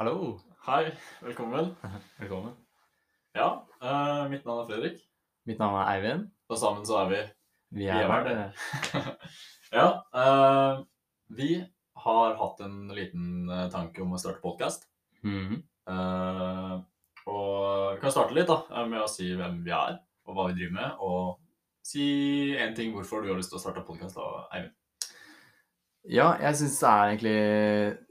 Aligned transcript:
Hallo. 0.00 0.38
Hei, 0.64 0.92
velkommen. 1.20 1.74
Velkommen. 2.18 2.54
Ja, 3.36 3.66
eh, 3.84 4.28
mitt 4.32 4.46
navn 4.48 4.62
er 4.62 4.68
Fredrik, 4.70 5.02
Mitt 5.44 5.58
navn 5.60 5.76
er 5.76 5.90
Eivind. 5.92 6.22
og 6.48 6.56
sammen 6.56 6.86
så 6.88 7.02
er 7.02 7.10
vi 7.10 7.18
Vi 7.82 7.88
er 7.92 8.08
verd. 8.08 8.30
det. 8.30 9.10
Ja, 9.76 9.90
eh, 10.16 10.80
vi 11.36 11.50
har 12.06 12.32
hatt 12.40 12.62
en 12.64 12.88
liten 12.96 13.44
eh, 13.52 13.66
tanke 13.68 14.00
om 14.00 14.16
å 14.16 14.22
starte 14.22 14.40
podkast. 14.40 14.88
Mhm. 15.20 15.60
og 17.28 17.92
vi 17.92 18.00
kan 18.00 18.10
starte 18.16 18.32
litt 18.40 18.48
da, 18.48 18.62
eh, 18.72 18.88
med 18.88 19.04
å 19.04 19.08
si 19.12 19.28
hvem 19.36 19.60
vi 19.68 19.76
er, 19.76 20.00
og 20.24 20.32
hva 20.34 20.48
vi 20.48 20.56
driver 20.62 20.78
med, 20.80 20.96
og 21.04 21.36
si 21.84 22.56
én 22.56 22.72
ting 22.74 22.96
hvorfor 22.96 23.20
du 23.20 23.28
har 23.34 23.36
lyst 23.36 23.52
til 23.52 23.60
å 23.60 23.64
starte 23.66 23.84
podkast, 23.84 24.16
Eivind. 24.48 24.72
Ja, 26.08 26.32
jeg 26.40 26.56
syns 26.56 26.80
det 26.80 26.88
er 26.88 27.10
egentlig 27.12 27.38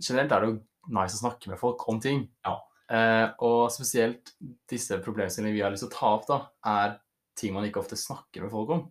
Generelt 0.06 0.32
er 0.32 0.44
det 0.44 0.50
jo 0.52 0.60
nice 0.88 1.18
å 1.18 1.24
snakke 1.24 1.52
med 1.52 1.60
folk 1.62 1.86
om 1.92 2.00
ting. 2.04 2.24
Ja. 2.46 2.56
Eh, 2.90 3.28
og 3.46 3.70
spesielt 3.74 4.34
disse 4.70 4.98
problemstillingene 5.04 5.56
vi 5.56 5.62
har 5.66 5.74
lyst 5.74 5.86
til 5.86 5.92
å 5.92 5.98
ta 5.98 6.14
opp, 6.18 6.26
da, 6.30 6.40
er 6.66 6.98
ting 7.40 7.54
man 7.56 7.68
ikke 7.68 7.84
ofte 7.84 8.00
snakker 8.00 8.46
med 8.46 8.54
folk 8.54 8.74
om. 8.76 8.84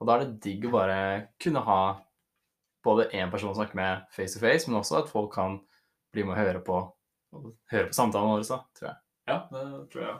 Og 0.00 0.08
da 0.08 0.16
er 0.16 0.24
det 0.24 0.42
digg 0.44 0.66
å 0.68 0.74
bare 0.74 0.98
kunne 1.42 1.62
ha 1.64 1.80
både 2.86 3.08
én 3.18 3.32
person 3.32 3.52
å 3.52 3.56
snakke 3.56 3.78
med 3.78 4.06
face 4.14 4.36
to 4.36 4.42
face, 4.42 4.68
men 4.68 4.78
også 4.80 5.00
at 5.00 5.10
folk 5.10 5.32
kan 5.34 5.60
bli 6.14 6.24
med 6.24 6.36
og 6.36 6.40
høre 6.42 6.62
på, 6.64 6.80
og 7.36 7.50
høre 7.72 7.90
på 7.90 7.96
samtalen 7.96 8.34
vår, 8.34 8.46
da, 8.48 8.60
tror 8.78 8.90
jeg. 8.90 8.98
Ja, 9.26 9.38
det 9.50 9.66
tror 9.92 10.04
jeg. 10.04 10.16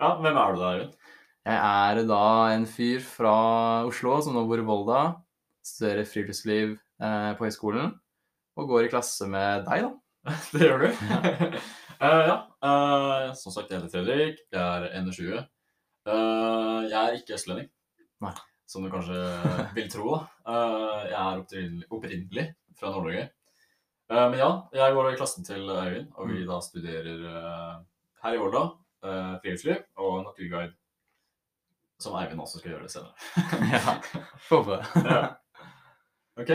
Ja, 0.00 0.14
hvem 0.18 0.38
er 0.40 0.54
du 0.54 0.62
da, 0.62 0.70
Eivind? 0.74 0.94
Jeg 1.50 1.56
er 1.56 2.02
da 2.08 2.24
en 2.52 2.66
fyr 2.68 3.02
fra 3.04 3.34
Oslo 3.88 4.18
som 4.24 4.36
nå 4.36 4.44
bor 4.48 4.60
i 4.60 4.64
Volda. 4.66 5.00
Studerer 5.64 6.08
friluftsliv 6.08 6.74
eh, 6.76 7.30
på 7.36 7.46
høyskolen. 7.46 7.94
Og 8.60 8.68
går 8.68 8.88
i 8.88 8.90
klasse 8.92 9.28
med 9.30 9.64
deg, 9.68 9.86
da. 9.86 9.92
Det 10.52 10.60
gjør 10.66 10.82
du. 10.84 10.88
uh, 10.90 12.22
ja. 12.30 12.36
Uh, 12.60 13.30
som 13.38 13.52
sagt, 13.54 13.70
jeg 13.70 13.80
heter 13.80 13.92
Fredrik. 13.92 14.40
Jeg 14.52 14.60
er 14.60 14.88
21. 15.00 15.40
Uh, 16.08 16.80
jeg 16.88 16.98
er 17.00 17.16
ikke 17.18 17.36
østlending, 17.36 17.68
Nei. 18.24 18.32
som 18.68 18.84
du 18.84 18.90
kanskje 18.92 19.18
vil 19.76 19.90
tro. 19.92 20.20
Eh, 20.48 21.02
jeg 21.10 21.18
er 21.20 21.42
opprinnelig, 21.42 21.86
opprinnelig 21.92 22.46
fra 22.80 22.90
Nord-Norge. 22.94 23.26
Eh, 24.10 24.24
men 24.32 24.38
ja, 24.40 24.50
jeg 24.74 24.94
går 24.96 25.10
i 25.12 25.16
klassen 25.20 25.44
til 25.46 25.68
Øyvind, 25.70 26.08
og 26.16 26.30
vi 26.32 26.44
da 26.48 26.58
studerer 26.64 27.26
eh, 27.30 27.74
her 28.24 28.36
i 28.36 28.40
Volda 28.40 28.62
uh, 29.04 29.36
friluftsliv 29.40 29.78
og 29.96 30.24
naturguide. 30.26 30.72
Som 32.00 32.16
Eivind 32.20 32.40
også 32.40 32.58
skal 32.60 32.74
gjøre 32.74 32.88
det 32.88 32.92
senere. 32.92 33.14
Ja. 33.76 33.94
Håper 34.50 34.76
det. 34.76 35.04
ja. 35.04 35.22
Ok? 36.40 36.50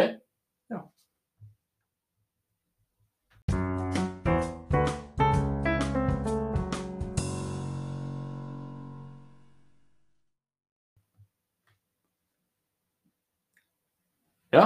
Ja. 14.56 14.66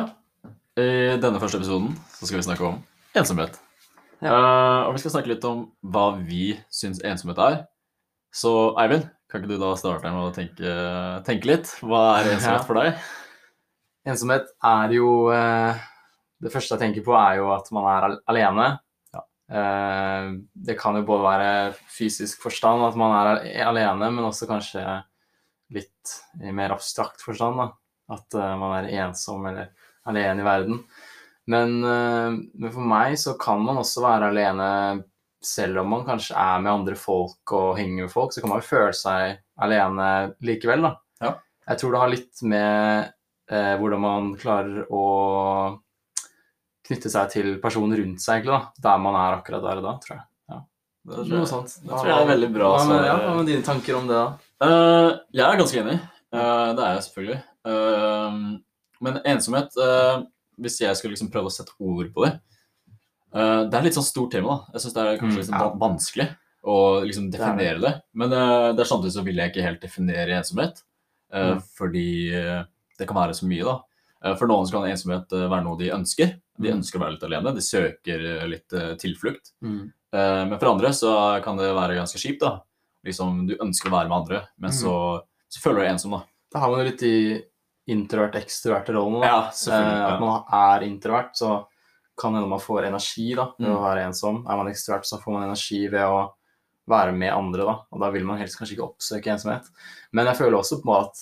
I 0.80 1.18
denne 1.20 1.42
første 1.42 1.58
episoden 1.60 1.92
så 2.14 2.28
skal 2.30 2.40
vi 2.40 2.46
snakke 2.46 2.68
om 2.70 2.78
ensomhet. 3.18 3.58
Ja. 4.22 4.32
Uh, 4.36 4.82
og 4.88 4.94
vi 4.96 5.02
skal 5.02 5.14
snakke 5.16 5.32
litt 5.32 5.46
om 5.48 5.66
hva 5.82 6.10
vi 6.20 6.54
syns 6.74 7.02
ensomhet 7.08 7.40
er. 7.44 7.58
Så 8.36 8.52
Eivind, 8.80 9.08
kan 9.32 9.42
ikke 9.42 9.56
du 9.56 9.62
da 9.62 9.72
starte 9.80 10.12
med 10.14 10.28
å 10.28 10.34
tenke, 10.36 10.74
tenke 11.26 11.50
litt? 11.50 11.72
Hva 11.82 12.04
er 12.20 12.30
ensomhet 12.36 12.62
Ja. 12.62 12.68
for 12.68 12.78
deg? 12.80 13.00
Ensomhet 14.10 14.52
er 14.66 14.94
jo 14.96 15.10
uh, 15.34 15.74
Det 16.40 16.52
første 16.54 16.76
jeg 16.78 16.84
tenker 16.86 17.04
på, 17.06 17.16
er 17.20 17.40
jo 17.42 17.50
at 17.56 17.68
man 17.76 17.90
er 17.92 18.08
al 18.08 18.18
alene. 18.32 18.68
Ja. 19.16 19.24
Uh, 19.50 20.30
det 20.56 20.78
kan 20.80 20.96
jo 20.96 21.04
både 21.08 21.26
være 21.26 21.52
fysisk 21.92 22.46
forstand, 22.46 22.86
at 22.88 22.96
man 23.00 23.16
er 23.18 23.32
al- 23.34 23.74
alene, 23.74 24.12
men 24.16 24.30
også 24.30 24.48
kanskje 24.48 24.86
litt 25.76 26.14
i 26.42 26.54
mer 26.56 26.72
abstrakt 26.78 27.22
forstand. 27.26 27.60
Da. 27.60 27.68
At 28.10 28.34
eh, 28.34 28.56
man 28.58 28.76
er 28.80 28.90
ensom 29.06 29.46
eller 29.50 29.70
alene 30.10 30.42
i 30.42 30.48
verden. 30.48 30.82
Men, 31.50 31.78
eh, 31.84 32.40
men 32.62 32.74
for 32.74 32.86
meg 32.86 33.18
så 33.22 33.36
kan 33.42 33.62
man 33.66 33.82
også 33.82 34.04
være 34.06 34.32
alene 34.34 34.70
selv 35.42 35.80
om 35.82 35.94
man 35.94 36.06
kanskje 36.08 36.36
er 36.36 36.60
med 36.60 36.72
andre 36.74 36.96
folk 37.00 37.54
og 37.56 37.78
henger 37.80 38.06
med 38.08 38.12
folk, 38.12 38.34
så 38.36 38.42
kan 38.44 38.52
man 38.52 38.60
jo 38.60 38.68
føle 38.68 38.96
seg 38.98 39.38
alene 39.64 40.08
likevel, 40.44 40.84
da. 40.84 40.92
Ja. 41.24 41.32
Jeg 41.70 41.80
tror 41.80 41.94
det 41.94 42.02
har 42.02 42.12
litt 42.12 42.42
med 42.44 43.14
eh, 43.52 43.76
hvordan 43.80 44.04
man 44.04 44.34
klarer 44.42 44.84
å 44.92 45.06
knytte 46.90 47.12
seg 47.14 47.30
til 47.32 47.50
personen 47.64 47.96
rundt 48.00 48.24
seg, 48.24 48.42
egentlig, 48.42 48.58
da. 48.58 48.84
Der 48.90 49.02
man 49.06 49.18
er 49.20 49.38
akkurat 49.38 49.64
der 49.64 49.82
og 49.82 49.88
da, 49.88 49.96
tror 50.04 50.16
jeg. 50.18 50.26
Ja. 50.50 50.60
Det 51.10 51.16
tror 51.22 51.30
Noe 51.32 51.40
jeg- 51.44 51.52
sånt. 51.54 51.76
Det 51.84 51.94
tror 51.94 52.12
jeg 52.12 52.18
er 52.20 52.32
veldig 52.34 52.52
bra 52.56 52.72
Hva 52.76 52.86
med, 52.90 53.06
ja, 53.06 53.18
med 53.38 53.52
dine 53.54 53.64
tanker 53.64 54.00
om 54.00 54.10
det, 54.10 54.20
da? 54.20 54.28
Uh, 54.60 55.12
jeg 55.32 55.46
er 55.46 55.62
ganske 55.62 55.84
enig. 55.86 56.00
Uh, 56.36 56.74
det 56.76 56.84
er 56.84 56.98
jeg 56.98 57.06
selvfølgelig. 57.08 57.40
Eh, 57.66 58.38
men 59.02 59.18
ensomhet 59.28 59.76
eh, 59.78 60.22
Hvis 60.60 60.80
jeg 60.82 60.96
skulle 60.96 61.14
liksom 61.16 61.32
prøve 61.32 61.48
å 61.48 61.54
sette 61.54 61.72
ord 61.80 62.10
på 62.16 62.24
det 62.26 62.34
eh, 63.36 63.64
Det 63.70 63.76
er 63.80 63.84
litt 63.86 63.98
sånn 63.98 64.08
stort 64.08 64.32
tema. 64.32 64.56
da. 64.56 64.74
Jeg 64.78 64.82
syns 64.86 64.96
det 64.96 65.04
er 65.04 65.20
kanskje 65.20 65.36
Mm, 65.36 65.42
litt 65.44 65.50
sånn 65.52 65.80
vanskelig 65.80 66.28
å 66.64 66.76
liksom 67.08 67.28
er 67.30 67.38
definere 67.38 67.80
det. 67.84 67.94
Men 68.20 68.34
eh, 68.36 68.74
det 68.76 68.84
er 68.84 68.90
samtidig 68.90 69.14
så 69.16 69.24
vil 69.24 69.38
jeg 69.40 69.52
ikke 69.54 69.64
helt 69.68 69.82
definere 69.84 70.36
ensomhet. 70.40 70.82
Mm. 71.32 71.62
Fordi 71.78 72.08
det 72.98 73.06
kan 73.08 73.16
være 73.16 73.36
så 73.38 73.46
mye, 73.48 73.64
da. 73.64 74.34
For 74.36 74.50
noen 74.50 74.66
så 74.68 74.74
kan 74.76 74.88
ensomhet 74.90 75.30
være 75.32 75.64
noe 75.64 75.78
de 75.80 75.92
ønsker. 75.96 76.34
De 76.60 76.68
Mm. 76.72 76.80
ønsker 76.82 77.00
å 77.00 77.04
være 77.06 77.14
litt 77.16 77.24
alene. 77.24 77.54
De 77.56 77.62
søker 77.64 78.48
litt 78.50 78.68
tilflukt. 79.00 79.54
Mm. 79.64 79.94
Men 80.12 80.58
for 80.60 80.72
andre 80.74 80.90
så 80.92 81.14
kan 81.46 81.56
det 81.56 81.70
være 81.72 81.96
ganske 81.96 82.20
kjipt. 82.20 82.40
da. 82.42 82.60
Liksom, 83.06 83.46
Du 83.48 83.56
ønsker 83.56 83.88
å 83.88 83.96
være 83.96 84.10
med 84.10 84.18
andre, 84.18 84.42
men 84.58 84.72
så, 84.72 85.22
så 85.48 85.62
føler 85.64 85.80
du 85.80 85.86
deg 85.86 85.94
ensom. 85.94 86.12
da. 86.18 86.24
Da 86.52 86.60
har 86.60 86.70
man 86.72 86.80
jo 86.82 86.86
litt 86.90 87.00
de 87.00 87.44
introvert-ekstroverte-rollene. 87.90 89.22
da. 89.22 89.28
Ja, 89.28 89.74
Eh, 89.74 90.14
at 90.14 90.20
man 90.20 90.44
er 90.52 90.84
introvert, 90.88 91.32
så 91.36 91.66
kan 92.18 92.34
hende 92.36 92.50
man 92.50 92.60
får 92.60 92.86
energi 92.88 93.36
da, 93.36 93.46
ved 93.58 93.68
Mm. 93.70 93.76
å 93.78 93.82
være 93.82 94.06
ensom. 94.08 94.46
Er 94.50 94.58
man 94.58 94.68
ekstrovert, 94.68 95.06
så 95.06 95.20
får 95.22 95.32
man 95.34 95.44
energi 95.44 95.88
ved 95.90 96.02
å 96.02 96.32
være 96.88 97.14
med 97.16 97.32
andre, 97.34 97.64
da. 97.66 97.80
Og 97.92 98.00
da 98.02 98.10
vil 98.12 98.26
man 98.26 98.38
helst 98.40 98.58
kanskje 98.60 98.76
ikke 98.78 98.90
oppsøke 98.96 99.28
ensomhet. 99.32 99.70
Men 100.12 100.26
jeg 100.26 100.36
føler 100.38 100.58
også 100.58 100.82
på 100.84 101.00
at 101.00 101.14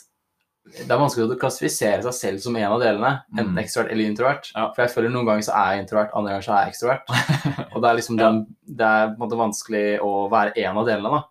det 0.65 0.91
er 0.91 0.97
vanskelig 0.99 1.29
å 1.31 1.39
klassifisere 1.39 2.03
seg 2.03 2.13
selv 2.13 2.39
som 2.41 2.55
en 2.55 2.71
av 2.71 2.79
delene, 2.81 3.23
enten 3.37 3.53
Mm. 3.55 3.63
ekstrovert 3.63 3.91
eller 3.91 4.03
introvert. 4.09 4.51
Ja. 4.55 4.71
For 4.73 4.81
jeg 4.85 4.91
føler 4.95 5.09
noen 5.11 5.25
ganger 5.25 5.43
så 5.43 5.53
er 5.55 5.75
jeg 5.77 5.87
introvert, 5.87 6.11
andre 6.13 6.29
ganger 6.31 6.43
så 6.43 6.53
er 6.57 6.65
jeg 6.65 6.73
ekstrovert. 6.73 7.03
Og 7.75 7.81
det 7.81 7.89
er 7.89 7.95
liksom 7.95 8.19
Ja. 8.19 8.29
den, 8.31 8.55
det 8.67 8.85
er 8.85 9.07
på 9.15 9.21
en 9.21 9.29
måte 9.29 9.37
vanskelig 9.37 9.99
å 10.01 10.29
være 10.29 10.53
en 10.57 10.77
av 10.77 10.85
delene, 10.85 11.09
da. 11.11 11.23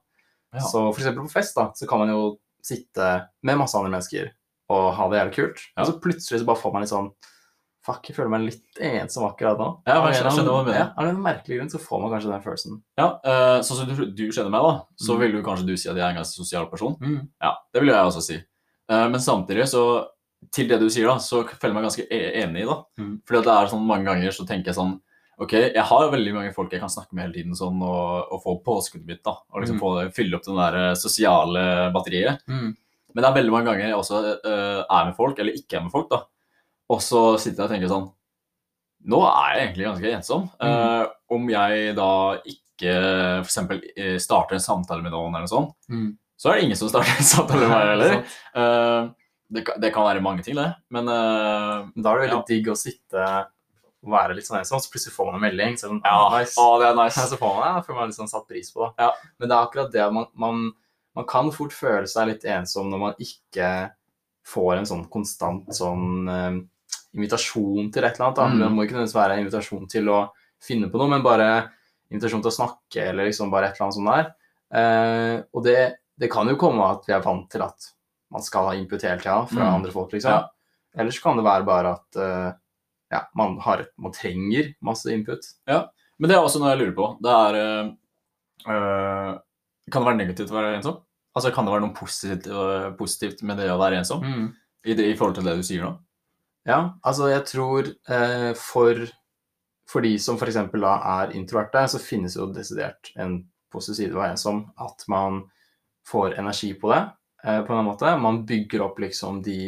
Ja. 0.55 0.61
Så 0.61 0.95
for 0.95 1.01
eksempel 1.03 1.25
på 1.27 1.31
fest, 1.33 1.55
da, 1.55 1.71
så 1.73 1.87
kan 1.89 1.99
man 1.99 2.09
jo 2.09 2.39
sitte 2.67 3.07
med 3.47 3.59
masse 3.63 3.79
andre 3.79 3.93
mennesker 3.95 4.33
og 4.75 4.93
ha 4.99 5.07
det 5.13 5.19
jævlig 5.21 5.35
kult. 5.39 5.61
Ja. 5.77 5.83
Og 5.85 5.89
så 5.93 6.01
plutselig 6.03 6.41
så 6.43 6.47
bare 6.49 6.59
får 6.63 6.73
man 6.75 6.83
litt 6.87 6.91
sånn 6.95 7.11
Fuck, 7.87 8.09
jeg 8.11 8.17
føler 8.17 8.33
meg 8.33 8.41
litt 8.49 8.79
ensom 8.83 9.29
akkurat 9.29 9.61
nå. 9.63 9.67
Ja, 9.87 10.01
men, 10.03 10.11
jeg 10.11 10.25
skjønner 10.27 10.51
hva 10.51 10.63
du 10.65 10.71
mener. 10.73 10.79
Ja, 10.81 10.87
av 10.99 11.07
en 11.07 11.21
merkelig 11.23 11.61
grunn 11.61 11.69
så 11.71 11.79
får 11.79 12.01
man 12.03 12.11
kanskje 12.17 12.33
den 12.33 12.43
følelsen. 12.43 12.81
Ja, 12.99 13.05
uh, 13.23 13.59
Sånn 13.63 13.79
som 13.79 13.87
du, 13.93 14.01
du 14.11 14.23
kjenner 14.35 14.51
meg, 14.51 14.65
da, 14.67 14.73
så 14.99 15.15
Mm. 15.15 15.21
vil 15.21 15.37
du 15.37 15.43
kanskje 15.47 15.67
du 15.69 15.77
si 15.79 15.87
at 15.89 15.95
jeg 15.95 16.03
er 16.03 16.11
en 16.11 16.19
ganske 16.19 16.35
sosial 16.35 16.67
person. 16.67 16.97
Mm. 16.99 17.29
Ja, 17.47 17.53
Det 17.73 17.81
vil 17.85 17.93
jeg 17.95 18.09
også 18.11 18.23
si. 18.27 18.41
Uh, 18.91 19.07
Men 19.09 19.21
samtidig, 19.23 19.69
så 19.71 19.85
til 20.51 20.67
det 20.67 20.81
du 20.83 20.89
sier, 20.91 21.07
da, 21.07 21.15
så 21.23 21.45
føler 21.47 21.71
jeg 21.71 21.75
meg 21.79 21.87
ganske 21.87 22.07
e- 22.11 22.43
enig 22.43 22.65
i. 22.65 22.67
da. 22.67 22.77
Mm. 22.99 23.15
Fordi 23.23 23.39
at 23.39 23.45
det 23.47 23.55
er 23.55 23.71
sånn 23.77 23.87
mange 23.87 24.05
ganger 24.11 24.35
så 24.35 24.49
tenker 24.51 24.73
jeg 24.73 24.81
sånn 24.83 25.01
Ok, 25.39 25.53
jeg 25.53 25.83
har 25.85 26.11
veldig 26.11 26.33
mange 26.33 26.53
folk 26.57 26.73
jeg 26.73 26.81
kan 26.81 26.89
snakke 26.89 27.13
med 27.13 27.27
hele 27.27 27.35
tiden 27.37 27.57
sånn, 27.59 27.77
og, 27.85 28.31
og 28.33 28.41
få 28.43 28.55
påskuddet 28.65 29.07
mitt. 29.07 29.23
da, 29.27 29.35
Og 29.53 29.61
liksom 29.63 29.77
Mm. 29.77 29.83
få 29.83 30.15
fylle 30.17 30.37
opp 30.39 30.45
det 30.47 30.55
der 30.57 30.77
eh, 30.81 30.95
sosiale 30.97 31.65
batteriet. 31.93 32.41
Mm. 32.49 32.71
Men 33.15 33.23
det 33.23 33.29
er 33.29 33.37
veldig 33.37 33.53
mange 33.53 33.67
ganger 33.71 33.87
jeg 33.89 33.97
også 33.97 34.19
uh, 34.45 34.81
er 34.89 35.05
med 35.11 35.15
folk, 35.17 35.39
eller 35.39 35.53
ikke 35.57 35.77
er 35.79 35.83
med 35.85 35.93
folk, 35.93 36.09
da. 36.11 36.23
Og 36.93 37.01
så 37.01 37.21
sitter 37.41 37.63
jeg 37.63 37.67
og 37.69 37.73
tenker 37.75 37.89
sånn 37.93 38.13
Nå 39.07 39.21
er 39.29 39.53
jeg 39.55 39.67
egentlig 39.69 39.87
ganske 39.87 40.13
ensom. 40.17 40.47
Eh, 40.61 41.05
om 41.31 41.49
jeg 41.53 41.93
da 41.95 42.09
ikke 42.43 42.95
f.eks. 43.45 44.23
starter 44.25 44.57
en 44.57 44.65
samtale 44.65 45.03
med 45.05 45.13
noen, 45.15 45.31
eller 45.37 45.45
noe 45.47 45.53
sånt, 45.53 45.75
Mm. 45.89 46.17
så 46.37 46.51
er 46.51 46.55
det 46.57 46.65
ingen 46.65 46.77
som 46.81 46.89
starter 46.91 47.13
en 47.21 47.29
samtale 47.37 47.61
med 47.61 47.71
meg 47.71 47.87
heller. 47.93 48.17
Eh, 48.57 49.09
det, 49.53 49.65
kan- 49.69 49.81
det 49.81 49.93
kan 49.95 50.05
være 50.09 50.21
mange 50.25 50.43
ting, 50.43 50.57
det. 50.59 50.75
Men 50.91 51.07
Da 51.07 51.85
er 51.85 52.19
det 52.19 52.25
veldig 52.25 52.41
Ja. 52.41 52.45
digg 52.49 52.67
å 52.73 52.77
sitte 52.77 53.47
være 54.13 54.35
litt 54.37 54.47
sånn 54.47 54.59
ensom, 54.61 54.81
så 54.83 54.91
plutselig 54.93 55.15
får 55.17 55.27
man 55.31 55.39
en 55.39 55.45
melding. 55.47 55.77
Så 55.77 55.87
er 55.87 55.91
det 55.91 55.95
sånn, 55.97 56.03
ja, 56.05 56.17
ah, 56.17 56.39
nice. 56.39 56.55
å, 56.61 56.79
det 56.81 56.87
er 56.89 56.99
nice. 56.99 57.27
så 57.33 57.39
får 57.41 57.55
man 57.57 57.63
det, 57.67 57.73
da 57.75 57.83
føler 57.87 57.99
man 58.01 58.11
litt 58.13 58.19
sånn 58.21 58.31
satt 58.33 58.47
pris 58.51 58.73
på 58.75 58.85
det. 58.85 58.93
Ja. 59.05 59.11
Men 59.39 59.51
det 59.51 59.57
er 59.57 59.67
akkurat 59.69 59.93
det 59.95 60.07
man, 60.17 60.27
man, 60.47 60.65
man 61.19 61.29
kan 61.31 61.53
fort 61.55 61.75
føle 61.77 62.07
seg 62.11 62.31
litt 62.31 62.45
ensom 62.57 62.91
når 62.93 63.03
man 63.03 63.23
ikke 63.23 63.71
får 64.47 64.73
en 64.79 64.87
sånn 64.87 65.05
konstant 65.11 65.71
sånn 65.75 66.29
eh, 66.31 66.59
invitasjon 67.17 67.89
til 67.95 68.05
et 68.07 68.19
eller 68.21 68.29
annet. 68.29 68.55
Mm. 68.55 68.61
Det 68.63 68.71
må 68.75 68.85
ikke 68.85 68.95
nødvendigvis 68.99 69.17
være 69.19 69.37
en 69.39 69.45
invitasjon 69.47 69.89
til 69.91 70.11
å 70.13 70.21
finne 70.63 70.91
på 70.93 71.01
noe, 71.01 71.11
men 71.11 71.25
bare 71.25 71.49
invitasjon 72.13 72.45
til 72.45 72.53
å 72.53 72.57
snakke 72.61 73.09
eller 73.11 73.27
liksom 73.27 73.51
bare 73.51 73.71
et 73.73 73.79
eller 73.79 73.89
annet 73.89 73.99
sånt 73.99 74.13
der. 74.13 74.29
Uh, 74.77 75.37
og 75.55 75.63
det, 75.67 75.79
det 76.19 76.29
kan 76.33 76.49
jo 76.51 76.57
komme 76.61 76.87
at 76.91 77.05
vi 77.09 77.15
er 77.17 77.25
vant 77.25 77.49
til 77.51 77.63
at 77.67 77.89
man 78.35 78.43
skal 78.43 78.71
ha 78.71 78.77
input 78.79 79.03
hele 79.07 79.19
tida 79.23 79.41
fra 79.47 79.63
Mm. 79.69 79.75
andre 79.79 79.93
folk, 79.95 80.13
liksom. 80.13 80.31
Ja. 80.35 80.51
Ellers 80.99 81.19
kan 81.23 81.37
det 81.39 81.45
være 81.47 81.67
bare 81.69 81.93
at 81.95 82.17
eh, 82.19 82.49
ja, 83.17 83.23
man, 83.39 83.59
har, 83.65 83.87
man 84.01 84.15
trenger 84.15 84.73
masse 84.85 85.13
input. 85.13 85.49
Ja, 85.69 85.87
Men 86.19 86.31
det 86.31 86.37
er 86.37 86.45
også 86.45 86.61
noe 86.63 86.73
jeg 86.73 86.83
lurer 86.83 86.97
på. 86.97 87.09
Det 87.25 87.33
er 87.33 87.59
øh, 87.61 89.35
Kan 89.93 90.03
det 90.03 90.09
være 90.09 90.21
negativt 90.21 90.53
å 90.53 90.59
være 90.59 90.77
ensom? 90.79 91.03
Altså, 91.37 91.53
Kan 91.53 91.67
det 91.67 91.75
være 91.75 91.85
noe 91.85 91.97
positivt, 91.97 92.49
øh, 92.49 92.89
positivt 92.99 93.43
med 93.47 93.61
det 93.61 93.71
å 93.73 93.81
være 93.81 94.01
ensom? 94.01 94.25
I, 94.87 94.95
det, 94.95 95.11
I 95.11 95.17
forhold 95.19 95.37
til 95.39 95.49
det 95.49 95.57
du 95.59 95.65
sier 95.67 95.85
nå? 95.85 95.93
Ja, 96.67 96.81
altså 97.07 97.29
jeg 97.31 97.45
tror 97.47 97.87
øh, 97.87 98.53
for, 98.59 99.05
for 99.91 100.03
de 100.03 100.17
som 100.19 100.39
f.eks. 100.39 100.59
da 100.73 100.95
er 101.21 101.37
introverte, 101.39 101.85
så 101.93 102.03
finnes 102.03 102.35
jo 102.39 102.49
desidert 102.55 103.13
en 103.17 103.39
positiv 103.73 104.01
side 104.01 104.11
ved 104.15 104.19
å 104.19 104.25
være 104.25 104.37
ensom. 104.39 104.65
At 104.83 105.05
man 105.13 105.45
får 106.07 106.39
energi 106.41 106.73
på 106.79 106.91
det 106.91 107.05
på 107.67 107.75
en 107.75 107.87
måte. 107.87 108.11
Man 108.19 108.45
bygger 108.47 108.83
opp 108.87 108.99
liksom 109.03 109.43
de 109.47 109.59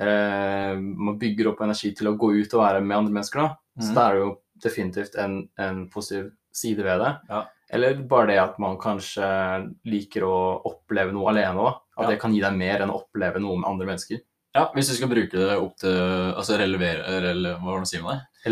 eh, 0.00 0.72
eh, 0.72 0.76
Man 0.80 1.18
bygger 1.20 1.52
opp 1.52 1.60
energi 1.66 1.92
til 1.96 2.08
å 2.10 2.16
gå 2.18 2.32
ut 2.40 2.54
og 2.56 2.62
være 2.64 2.80
med 2.82 2.96
andre 2.96 3.12
mennesker, 3.20 3.40
da. 3.44 3.56
Så 3.80 3.92
er 3.92 3.94
det 3.94 4.04
er 4.06 4.16
jo 4.20 4.30
definitivt 4.64 5.14
en, 5.16 5.48
en 5.58 5.88
positiv 5.92 6.32
side 6.52 6.82
ved 6.84 7.00
det. 7.00 7.12
Ja. 7.30 7.44
Eller 7.72 7.94
bare 8.10 8.26
det 8.32 8.38
at 8.42 8.58
man 8.58 8.76
kanskje 8.82 9.28
liker 9.86 10.24
å 10.26 10.34
oppleve 10.66 11.12
noe 11.14 11.30
alene 11.30 11.62
òg. 11.62 11.76
At 11.96 12.04
Ja. 12.04 12.10
det 12.10 12.18
kan 12.20 12.32
gi 12.34 12.40
deg 12.42 12.56
mer 12.58 12.80
enn 12.82 12.90
å 12.90 12.98
oppleve 13.04 13.38
noe 13.40 13.56
med 13.60 13.68
andre 13.70 13.86
mennesker. 13.86 14.20
Ja, 14.54 14.64
Hvis 14.74 14.88
du 14.90 14.94
skal 14.96 15.08
bruke 15.08 15.30
det 15.30 15.56
opp 15.56 15.76
til 15.78 16.34
Altså 16.34 16.56
relevere 16.58 17.20
rele, 17.22 17.52
Hva 17.60 17.70
var 17.70 17.76
det 17.78 17.86
du 17.86 17.90
sier 17.92 18.02
med 18.02 18.16
det? 18.18 18.26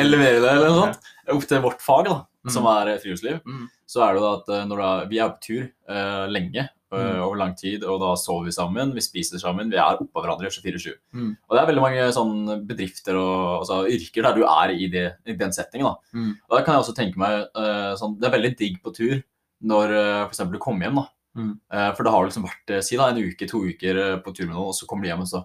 Elevere 0.00 0.40
det, 0.40 0.48
eller 0.48 0.68
noe 0.70 0.78
sånt. 0.86 1.10
Opp 1.28 1.44
til 1.50 1.60
vårt 1.60 1.82
fag, 1.84 2.04
da, 2.08 2.24
som 2.48 2.64
Mm. 2.64 2.70
er 2.88 2.98
friluftsliv. 2.98 3.40
Mm. 3.44 3.66
Så 3.86 4.00
er 4.02 4.14
det 4.14 4.22
jo 4.22 4.30
at 4.32 4.46
når 4.48 4.68
når 4.72 4.80
er, 5.02 5.06
vi 5.10 5.18
er 5.18 5.28
på 5.28 5.40
tur 5.44 5.68
uh, 5.90 6.26
lenge, 6.32 6.64
eh, 6.64 6.68
Mm. 6.92 7.22
over 7.24 7.38
lang 7.40 7.54
tid, 7.56 7.86
og 7.88 8.00
da 8.02 8.12
sover 8.20 8.50
vi 8.50 8.54
sammen, 8.54 8.92
vi 8.96 9.04
spiser 9.04 9.40
sammen, 9.40 9.70
vi 9.72 9.80
er 9.80 10.02
oppå 10.02 10.20
hverandre 10.20 10.50
24-7. 10.52 10.92
Mm. 11.16 11.32
Og 11.48 11.56
det 11.56 11.62
er 11.62 11.70
veldig 11.70 11.84
mange 11.84 12.06
sånn 12.12 12.36
bedrifter 12.68 13.16
og 13.16 13.62
altså, 13.62 13.80
yrker 13.88 14.28
der 14.28 14.36
du 14.36 14.44
er 14.44 14.74
i, 14.76 14.90
det, 14.92 15.06
i 15.24 15.38
den 15.40 15.56
settingen. 15.56 15.88
da. 15.88 16.18
Mm. 16.18 16.36
Og 16.48 16.56
da 16.58 16.62
kan 16.62 16.76
jeg 16.76 16.84
også 16.84 16.96
tenke 16.98 17.22
meg 17.22 17.48
uh, 17.56 17.94
sånn, 17.98 18.18
Det 18.20 18.28
er 18.28 18.36
veldig 18.36 18.54
digg 18.58 18.78
på 18.84 18.94
tur 18.96 19.18
når 19.62 19.96
uh, 19.96 20.22
f.eks. 20.26 20.44
du 20.52 20.60
kommer 20.62 20.88
hjem. 20.88 21.00
da. 21.00 21.08
Mm. 21.38 21.52
Eh, 21.72 21.90
for 21.96 22.04
det 22.04 22.12
har 22.12 22.26
liksom 22.28 22.46
vært 22.46 22.72
eh, 22.74 22.84
si 22.84 22.98
da, 23.00 23.08
en 23.10 23.22
uke, 23.22 23.48
to 23.48 23.62
uker 23.64 24.00
eh, 24.02 24.18
på 24.24 24.34
tur 24.36 24.46
med 24.46 24.56
noen, 24.56 24.70
og 24.72 24.76
så 24.76 24.88
kommer 24.88 25.06
de 25.06 25.12
hjem 25.12 25.24
og 25.24 25.30
så 25.30 25.42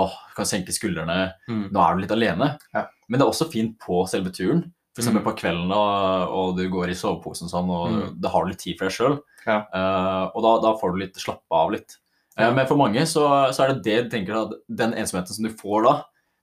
åh, 0.00 0.18
kan 0.36 0.48
senke 0.48 0.74
skuldrene. 0.74 1.32
Mm. 1.50 1.64
Nå 1.74 1.82
er 1.82 1.96
du 1.96 2.04
litt 2.04 2.14
alene. 2.14 2.52
Ja. 2.76 2.84
Men 3.08 3.18
det 3.18 3.26
er 3.26 3.32
også 3.32 3.48
fint 3.52 3.78
på 3.82 4.04
selve 4.10 4.32
turen. 4.34 4.68
F.eks. 4.98 5.06
Mm. 5.12 5.22
på 5.24 5.36
kvelden, 5.38 5.68
da, 5.70 5.80
og 6.34 6.56
du 6.58 6.64
går 6.68 6.90
i 6.90 6.94
soveposen 6.98 7.46
og 7.46 7.50
sånn, 7.52 7.70
og 7.70 7.90
Mm. 7.92 8.20
da 8.20 8.28
har 8.28 8.44
du 8.44 8.50
litt 8.50 8.58
tid 8.58 8.76
for 8.78 8.88
deg 8.88 8.94
sjøl. 8.96 9.18
Ja. 9.46 9.60
og 10.34 10.42
da, 10.42 10.50
da 10.60 10.74
får 10.76 10.92
du 10.92 10.98
litt 11.00 11.14
slappe 11.16 11.50
av 11.56 11.70
litt. 11.72 11.96
Ja. 12.38 12.50
men 12.52 12.66
for 12.66 12.76
mange 12.76 13.02
så, 13.06 13.52
så 13.52 13.64
er 13.64 13.74
det 13.74 13.82
det 13.84 13.96
de 14.10 14.10
tenker 14.18 14.36
at 14.36 14.52
den 14.68 14.92
ensomheten 14.94 15.34
som 15.34 15.44
du 15.44 15.50
får 15.50 15.82
da, 15.84 15.94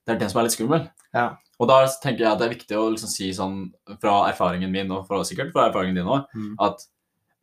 det 0.06 0.16
er 0.16 0.20
den 0.20 0.30
som 0.30 0.40
er 0.40 0.44
litt 0.48 0.56
skummel. 0.56 0.90
Ja. 1.14 1.36
Og 1.60 1.68
da 1.68 1.86
tenker 2.04 2.20
jeg 2.24 2.32
at 2.32 2.40
det 2.40 2.46
er 2.48 2.54
viktig 2.56 2.78
å 2.78 2.90
liksom 2.94 3.10
si 3.10 3.30
sånn 3.34 3.72
fra 4.02 4.30
erfaringen 4.32 4.72
min, 4.72 4.92
og 4.92 5.08
fra, 5.08 5.20
sikkert 5.26 5.52
fra 5.54 5.70
erfaringen 5.70 5.96
din 5.96 6.06
òg, 6.06 6.26
Mm. 6.36 6.56
at 6.60 6.86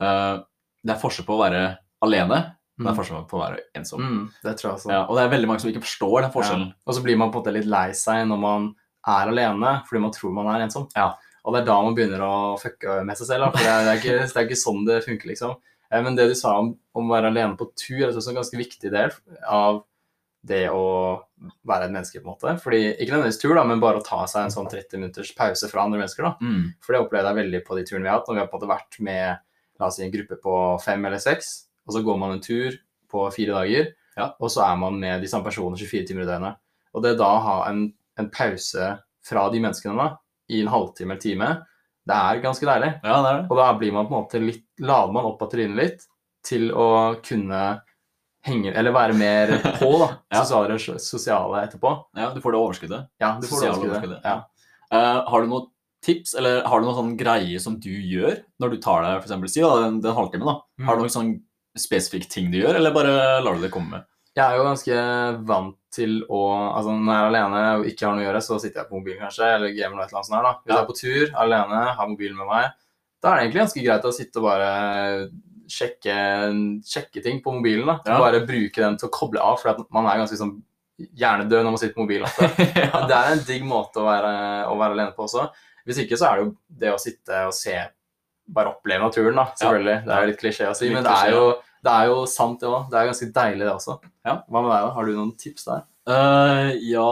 uh, 0.00 0.42
det 0.84 0.94
er 0.94 1.00
forskjell 1.00 1.26
på 1.26 1.34
å 1.36 1.42
være 1.42 1.76
alene, 2.02 2.54
men 2.78 2.86
det 2.86 2.86
Mm. 2.86 2.92
er 2.92 2.98
forskjell 3.02 3.26
på 3.28 3.38
å 3.38 3.42
være 3.44 3.58
ensom. 3.76 4.00
Mm, 4.00 4.30
det 4.42 4.56
tror 4.58 4.70
jeg 4.70 4.78
også. 4.78 4.90
Ja, 4.90 5.02
og 5.08 5.16
det 5.16 5.24
er 5.24 5.36
veldig 5.36 5.46
mange 5.48 5.60
som 5.60 5.70
ikke 5.70 5.82
forstår 5.86 6.22
den 6.22 6.32
forskjellen. 6.32 6.66
Ja. 6.68 6.74
Og 6.86 6.94
så 6.94 7.02
blir 7.02 7.16
man 7.18 7.30
på 7.32 7.36
en 7.38 7.42
måte 7.44 7.52
litt 7.54 7.66
lei 7.70 7.90
seg 7.92 8.26
når 8.28 8.38
man 8.40 8.74
er 9.06 9.30
alene 9.32 9.74
fordi 9.88 10.00
man 10.02 10.12
tror 10.14 10.32
man 10.36 10.48
er 10.54 10.64
ensom. 10.66 10.88
Ja. 10.96 11.10
Og 11.44 11.52
det 11.54 11.60
er 11.62 11.66
da 11.68 11.76
man 11.84 11.94
begynner 11.96 12.22
å 12.24 12.34
fucke 12.60 13.02
med 13.04 13.18
seg 13.20 13.26
selv. 13.28 13.44
Da. 13.44 13.50
For 13.52 13.60
det 13.64 13.72
er, 13.72 13.82
det, 13.84 13.90
er 13.94 13.98
ikke, 14.00 14.18
det 14.32 14.40
er 14.40 14.46
ikke 14.48 14.60
sånn 14.62 14.84
det 14.88 15.00
funker, 15.04 15.28
liksom. 15.28 15.56
Eh, 15.92 16.02
Men 16.02 16.16
det 16.16 16.28
du 16.30 16.34
sa 16.38 16.54
om, 16.60 16.70
om 16.96 17.10
å 17.10 17.14
være 17.14 17.28
alene 17.32 17.58
på 17.60 17.66
tur, 17.76 18.00
er 18.06 18.14
også 18.14 18.32
en 18.32 18.38
ganske 18.40 18.56
viktig 18.56 18.90
del 18.94 19.12
av 19.44 19.82
det 20.44 20.66
å 20.72 20.84
være 21.64 21.86
et 21.88 21.92
menneske, 21.94 22.20
på 22.20 22.28
en 22.28 22.32
måte. 22.34 22.54
Fordi, 22.60 22.80
ikke 23.00 23.12
nødvendigvis 23.14 23.40
tur, 23.40 23.54
da, 23.56 23.62
men 23.68 23.80
bare 23.80 24.00
å 24.00 24.04
ta 24.04 24.22
seg 24.28 24.44
en 24.46 24.52
sånn 24.52 24.68
30 24.72 25.00
minutters 25.00 25.30
pause 25.36 25.68
fra 25.70 25.84
andre 25.84 26.00
mennesker. 26.02 26.24
da. 26.26 26.34
Mm. 26.44 26.66
For 26.84 26.92
det 26.96 27.00
opplevde 27.04 27.30
jeg 27.32 27.38
veldig 27.42 27.60
på 27.68 27.76
de 27.78 27.84
turene 27.88 28.04
vi 28.04 28.10
har 28.12 28.18
hatt, 28.20 28.28
når 28.28 28.36
vi 28.36 28.42
har 28.42 28.48
på 28.52 28.56
en 28.56 28.60
måte 28.60 28.72
vært 28.74 28.98
med 29.04 29.80
la 29.80 29.88
oss 29.88 29.96
si, 29.98 30.04
en 30.04 30.12
gruppe 30.12 30.36
på 30.44 30.56
fem 30.84 31.04
eller 31.08 31.20
seks, 31.24 31.52
og 31.88 31.96
så 31.96 32.02
går 32.04 32.18
man 32.20 32.36
en 32.36 32.42
tur 32.44 32.76
på 33.12 33.24
fire 33.36 33.56
dager, 33.56 33.92
Ja. 34.16 34.28
og 34.38 34.48
så 34.52 34.62
er 34.68 34.76
man 34.80 34.96
med 35.00 35.20
de 35.24 35.28
samme 35.32 35.44
personene 35.48 35.76
24 35.80 36.06
timer 36.12 36.22
i 36.24 36.28
døgnet. 36.28 36.60
Og 36.94 37.02
det 37.02 37.16
da 37.18 37.30
å 37.36 37.40
ha 37.42 37.56
en, 37.70 37.86
en 38.20 38.30
pause 38.34 38.90
fra 39.24 39.46
de 39.52 39.60
menneskene 39.64 39.96
da, 39.98 40.08
i 40.52 40.60
en 40.62 40.68
halvtime 40.72 41.14
eller 41.14 41.22
time, 41.22 41.48
det 42.04 42.16
er 42.20 42.42
ganske 42.44 42.66
deilig. 42.68 42.90
Ja, 43.02 43.14
det 43.24 43.30
er 43.30 43.38
det. 43.38 43.44
Og 43.48 43.56
da 43.58 43.68
blir 43.80 43.94
man 43.96 44.06
på 44.08 44.12
en 44.14 44.24
måte 44.26 44.40
litt, 44.42 44.64
lader 44.84 45.12
man 45.16 45.24
opp 45.30 45.38
batteriene 45.40 45.78
litt 45.78 46.02
til 46.44 46.66
å 46.76 46.88
kunne 47.24 47.60
henge, 48.44 48.74
eller 48.76 48.92
være 48.92 49.14
mer 49.16 49.54
på 49.80 49.88
da, 50.02 50.10
Ja. 50.34 50.42
sosiale, 50.44 50.76
sosiale 51.00 51.62
etterpå. 51.64 51.94
Ja, 52.20 52.28
du 52.34 52.42
får 52.44 52.52
det 52.52 52.60
overskuddet. 52.60 53.06
Ja, 53.22 53.30
du 53.40 53.46
får 53.48 53.56
Sosiale 53.56 53.78
det 53.80 53.88
overskuddet. 53.88 54.20
Ja. 54.28 54.36
Uh, 54.92 55.22
har 55.32 55.40
du 55.40 55.48
noen 55.48 55.70
tips, 56.04 56.34
eller 56.36 56.60
har 56.68 56.80
du 56.82 56.84
noen 56.84 56.98
sånn 56.98 57.14
greie 57.16 57.56
som 57.64 57.78
du 57.80 57.88
gjør 57.88 58.42
når 58.60 58.74
du 58.74 58.80
tar 58.84 59.00
deg 59.06 59.14
for 59.22 59.30
eksempel, 59.30 59.48
si 59.48 59.64
da, 59.64 59.72
den, 59.86 60.02
den 60.04 60.12
halvtimen? 60.18 60.44
da? 60.50 60.58
Mm. 60.76 60.88
Har 60.90 60.98
du 61.00 61.06
noen 61.06 61.14
sånn 61.16 61.30
spesifikke 61.80 62.28
ting 62.30 62.52
du 62.52 62.60
gjør, 62.60 62.76
eller 62.78 62.92
bare 62.94 63.14
lar 63.42 63.56
du 63.56 63.64
det 63.64 63.72
komme 63.72 63.96
med? 63.96 64.04
Jeg 64.34 64.44
er 64.44 64.56
jo 64.58 64.64
ganske 64.66 64.94
vant 65.46 65.76
til 65.94 66.16
å 66.26 66.38
altså 66.74 66.90
Når 66.98 67.12
jeg 67.14 67.22
er 67.22 67.28
alene 67.28 67.60
og 67.78 67.84
ikke 67.86 68.06
har 68.08 68.16
noe 68.16 68.24
å 68.24 68.26
gjøre, 68.26 68.40
så 68.42 68.56
sitter 68.58 68.80
jeg 68.82 68.88
på 68.90 68.98
mobilen 68.98 69.20
kanskje, 69.22 69.50
eller 69.56 69.74
gamer 69.76 69.94
noe 70.00 70.04
et 70.04 70.10
eller 70.10 70.18
annet 70.18 70.26
sånt 70.30 70.38
her, 70.40 70.46
da. 70.48 70.54
Hvis 70.64 70.72
Ja. 70.72 70.74
jeg 70.74 70.82
er 70.82 70.88
på 70.88 70.96
tur 70.98 71.36
alene, 71.44 71.82
har 72.00 72.08
mobilen 72.10 72.36
med 72.40 72.48
meg, 72.50 72.72
da 73.22 73.30
er 73.30 73.36
det 73.36 73.44
egentlig 73.44 73.62
ganske 73.62 73.84
greit 73.86 74.08
å 74.10 74.12
sitte 74.16 74.40
og 74.42 74.48
bare 74.48 74.70
sjekke, 75.70 76.16
sjekke 76.84 77.22
ting 77.22 77.38
på 77.44 77.52
mobilen. 77.54 77.86
da. 77.86 77.98
Ja. 78.06 78.18
Bare 78.20 78.42
bruke 78.46 78.74
den 78.82 78.96
til 79.00 79.08
å 79.08 79.12
koble 79.14 79.40
av, 79.40 79.58
for 79.62 79.86
man 79.94 80.06
er 80.10 80.18
ganske 80.24 80.36
sånn 80.40 80.56
hjernedød 80.98 81.64
når 81.64 81.72
man 81.74 81.80
sitter 81.80 81.94
på 81.96 82.04
mobilen 82.04 82.28
ja. 82.78 83.00
Det 83.10 83.16
er 83.16 83.32
en 83.32 83.40
digg 83.48 83.64
måte 83.66 83.98
å 84.02 84.06
være, 84.06 84.34
å 84.70 84.76
være 84.78 84.94
alene 84.98 85.14
på 85.16 85.24
også. 85.26 85.48
Hvis 85.86 85.98
ikke 86.04 86.18
så 86.20 86.28
er 86.30 86.36
det 86.36 86.44
jo 86.44 86.52
det 86.82 86.92
å 86.94 87.00
sitte 87.02 87.40
og 87.48 87.54
se, 87.56 87.74
bare 88.46 88.74
oppleve 88.74 89.02
naturen, 89.06 89.38
da. 89.40 89.46
Selvfølgelig. 89.58 89.96
Det 90.04 90.12
er 90.14 90.20
jo 90.26 90.30
litt 90.32 90.40
klisjé 90.42 90.68
å 90.70 90.76
si, 90.76 90.90
men 90.92 91.04
det 91.06 91.14
er, 91.16 91.30
jo, 91.34 91.46
det 91.84 91.92
er 91.92 92.10
jo 92.10 92.22
sant, 92.30 92.60
det 92.62 92.70
òg. 92.70 92.86
Det 92.90 92.98
er 92.98 93.10
ganske 93.10 93.28
deilig, 93.36 93.64
det 93.66 93.74
også. 93.74 93.98
Ja. 94.24 94.38
Hva 94.48 94.62
med 94.62 94.72
deg, 94.72 94.86
da? 94.86 94.94
Har 94.96 95.06
du 95.06 95.12
noen 95.16 95.34
tips 95.40 95.68
der? 95.68 95.84
Uh, 96.04 96.68
ja 96.84 97.04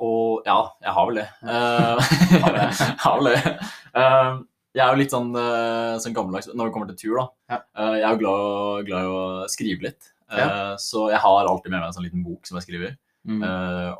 og 0.00 0.46
Ja, 0.46 0.60
jeg 0.80 0.94
har 0.96 1.08
vel 1.10 1.20
det. 1.20 1.26
Uh, 1.44 1.98
jeg 2.30 3.00
har 3.04 3.18
vel 3.18 3.28
det. 3.30 3.54
Uh, 3.92 4.40
jeg 4.70 4.84
er 4.84 4.94
jo 4.94 5.00
litt 5.00 5.12
sånn, 5.12 5.32
sånn 5.98 6.14
gammeldags 6.14 6.46
når 6.52 6.68
det 6.68 6.72
kommer 6.76 6.90
til 6.92 6.98
tur. 7.00 7.16
da. 7.18 7.24
Ja. 7.50 7.56
Jeg 7.98 8.04
er 8.06 8.12
jo 8.12 8.20
glad, 8.20 8.84
glad 8.86 9.06
i 9.08 9.08
å 9.10 9.22
skrive 9.50 9.88
litt. 9.88 10.12
Så 10.78 11.08
jeg 11.10 11.18
har 11.24 11.48
alltid 11.50 11.72
med 11.72 11.80
meg 11.80 11.88
en 11.88 11.96
sånn 11.96 12.06
liten 12.06 12.22
bok 12.22 12.46
som 12.46 12.60
jeg 12.60 12.68
skriver. 12.68 12.92
Mm. 13.26 13.42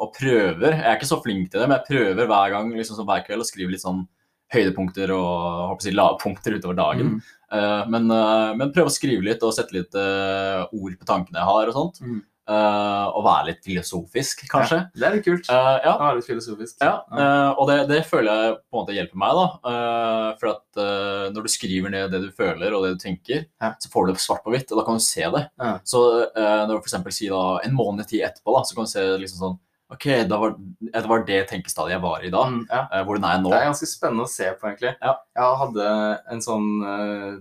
Og 0.00 0.14
prøver 0.14 0.70
Jeg 0.70 0.86
er 0.86 0.94
ikke 0.94 1.08
så 1.10 1.18
flink 1.24 1.50
til 1.50 1.60
det, 1.60 1.66
men 1.66 1.74
jeg 1.74 1.88
prøver 1.88 2.30
hver 2.30 2.54
gang 2.54 2.70
liksom 2.70 3.02
hver 3.02 3.26
kveld 3.26 3.42
å 3.42 3.48
skrive 3.48 3.74
litt 3.74 3.82
sånn 3.82 4.04
høydepunkter 4.54 5.10
og 5.14 5.34
håper 5.72 5.88
si, 5.88 5.96
lavpunkter 5.98 6.60
utover 6.60 6.78
dagen. 6.78 7.16
Mm. 7.16 7.34
Eh, 7.50 7.84
men, 7.90 8.10
eh, 8.14 8.50
men 8.56 8.72
prøve 8.74 8.90
å 8.90 8.94
skrive 8.94 9.26
litt 9.26 9.42
og 9.46 9.54
sette 9.56 9.74
litt 9.74 9.94
eh, 9.98 10.66
ord 10.70 10.98
på 10.98 11.08
tankene 11.08 11.40
jeg 11.40 11.50
har 11.50 11.70
og 11.70 11.78
sånt. 11.78 12.02
Mm. 12.04 12.20
Uh, 12.50 13.06
og 13.14 13.22
være 13.22 13.44
litt 13.46 13.60
filosofisk, 13.62 14.40
kanskje. 14.50 14.80
Ja, 14.80 14.90
det 14.98 15.04
er 15.06 15.12
litt 15.14 15.26
kult. 15.28 15.46
Uh, 15.46 15.76
ja, 15.84 15.92
er 16.02 16.16
litt 16.18 16.26
filosofisk. 16.26 16.80
ja, 16.82 16.96
uh, 17.14 17.52
og 17.52 17.68
det, 17.68 17.76
det 17.86 18.00
føler 18.08 18.26
jeg 18.26 18.56
på 18.56 18.74
en 18.74 18.80
måte 18.80 18.96
hjelper 18.96 19.20
meg, 19.22 19.38
da. 19.38 19.74
For 20.40 20.50
at 20.56 20.80
når 21.36 21.46
du 21.46 21.50
skriver 21.52 21.94
ned 21.94 22.10
det 22.10 22.22
du 22.24 22.26
føler 22.34 22.74
og 22.74 22.82
det 22.82 22.96
du 22.96 23.04
tenker, 23.04 23.44
Ja. 23.62 23.70
så 23.78 23.92
får 23.92 24.08
du 24.08 24.12
det 24.16 24.24
svart 24.24 24.42
på 24.42 24.50
hvitt, 24.50 24.72
og 24.72 24.80
da 24.80 24.86
kan 24.88 24.98
du 24.98 25.04
se 25.04 25.30
det. 25.36 25.44
Så 25.86 26.02
når 26.34 26.72
du 26.72 26.80
f.eks. 26.80 26.98
sier 27.20 27.36
da 27.36 27.60
en 27.68 27.76
måned 27.76 28.10
tid 28.10 28.24
etterpå, 28.26 28.56
da, 28.56 28.64
så 28.66 28.74
kan 28.74 28.88
du 28.88 28.94
se 28.96 29.06
liksom 29.20 29.44
sånn 29.44 29.58
OK, 29.90 30.06
da 30.30 30.38
var, 30.38 30.54
det 30.80 31.06
var 31.10 31.24
det 31.26 31.40
tenkestadiet 31.50 31.96
jeg 31.96 32.02
var 32.04 32.22
i 32.22 32.30
da. 32.30 32.44
Mm, 32.46 32.60
ja. 32.68 32.82
Eh, 32.86 33.04
hvordan 33.08 33.26
er 33.26 33.34
jeg 33.34 33.42
nå? 33.42 33.50
Det 33.50 33.58
er 33.58 33.70
ganske 33.70 33.88
spennende 33.90 34.26
å 34.26 34.30
se 34.30 34.50
på, 34.54 34.68
egentlig. 34.68 34.92
Ja. 35.02 35.14
Jeg 35.40 35.58
hadde 35.64 35.88
en 36.34 36.44
sånn 36.44 36.68
uh, 36.84 37.32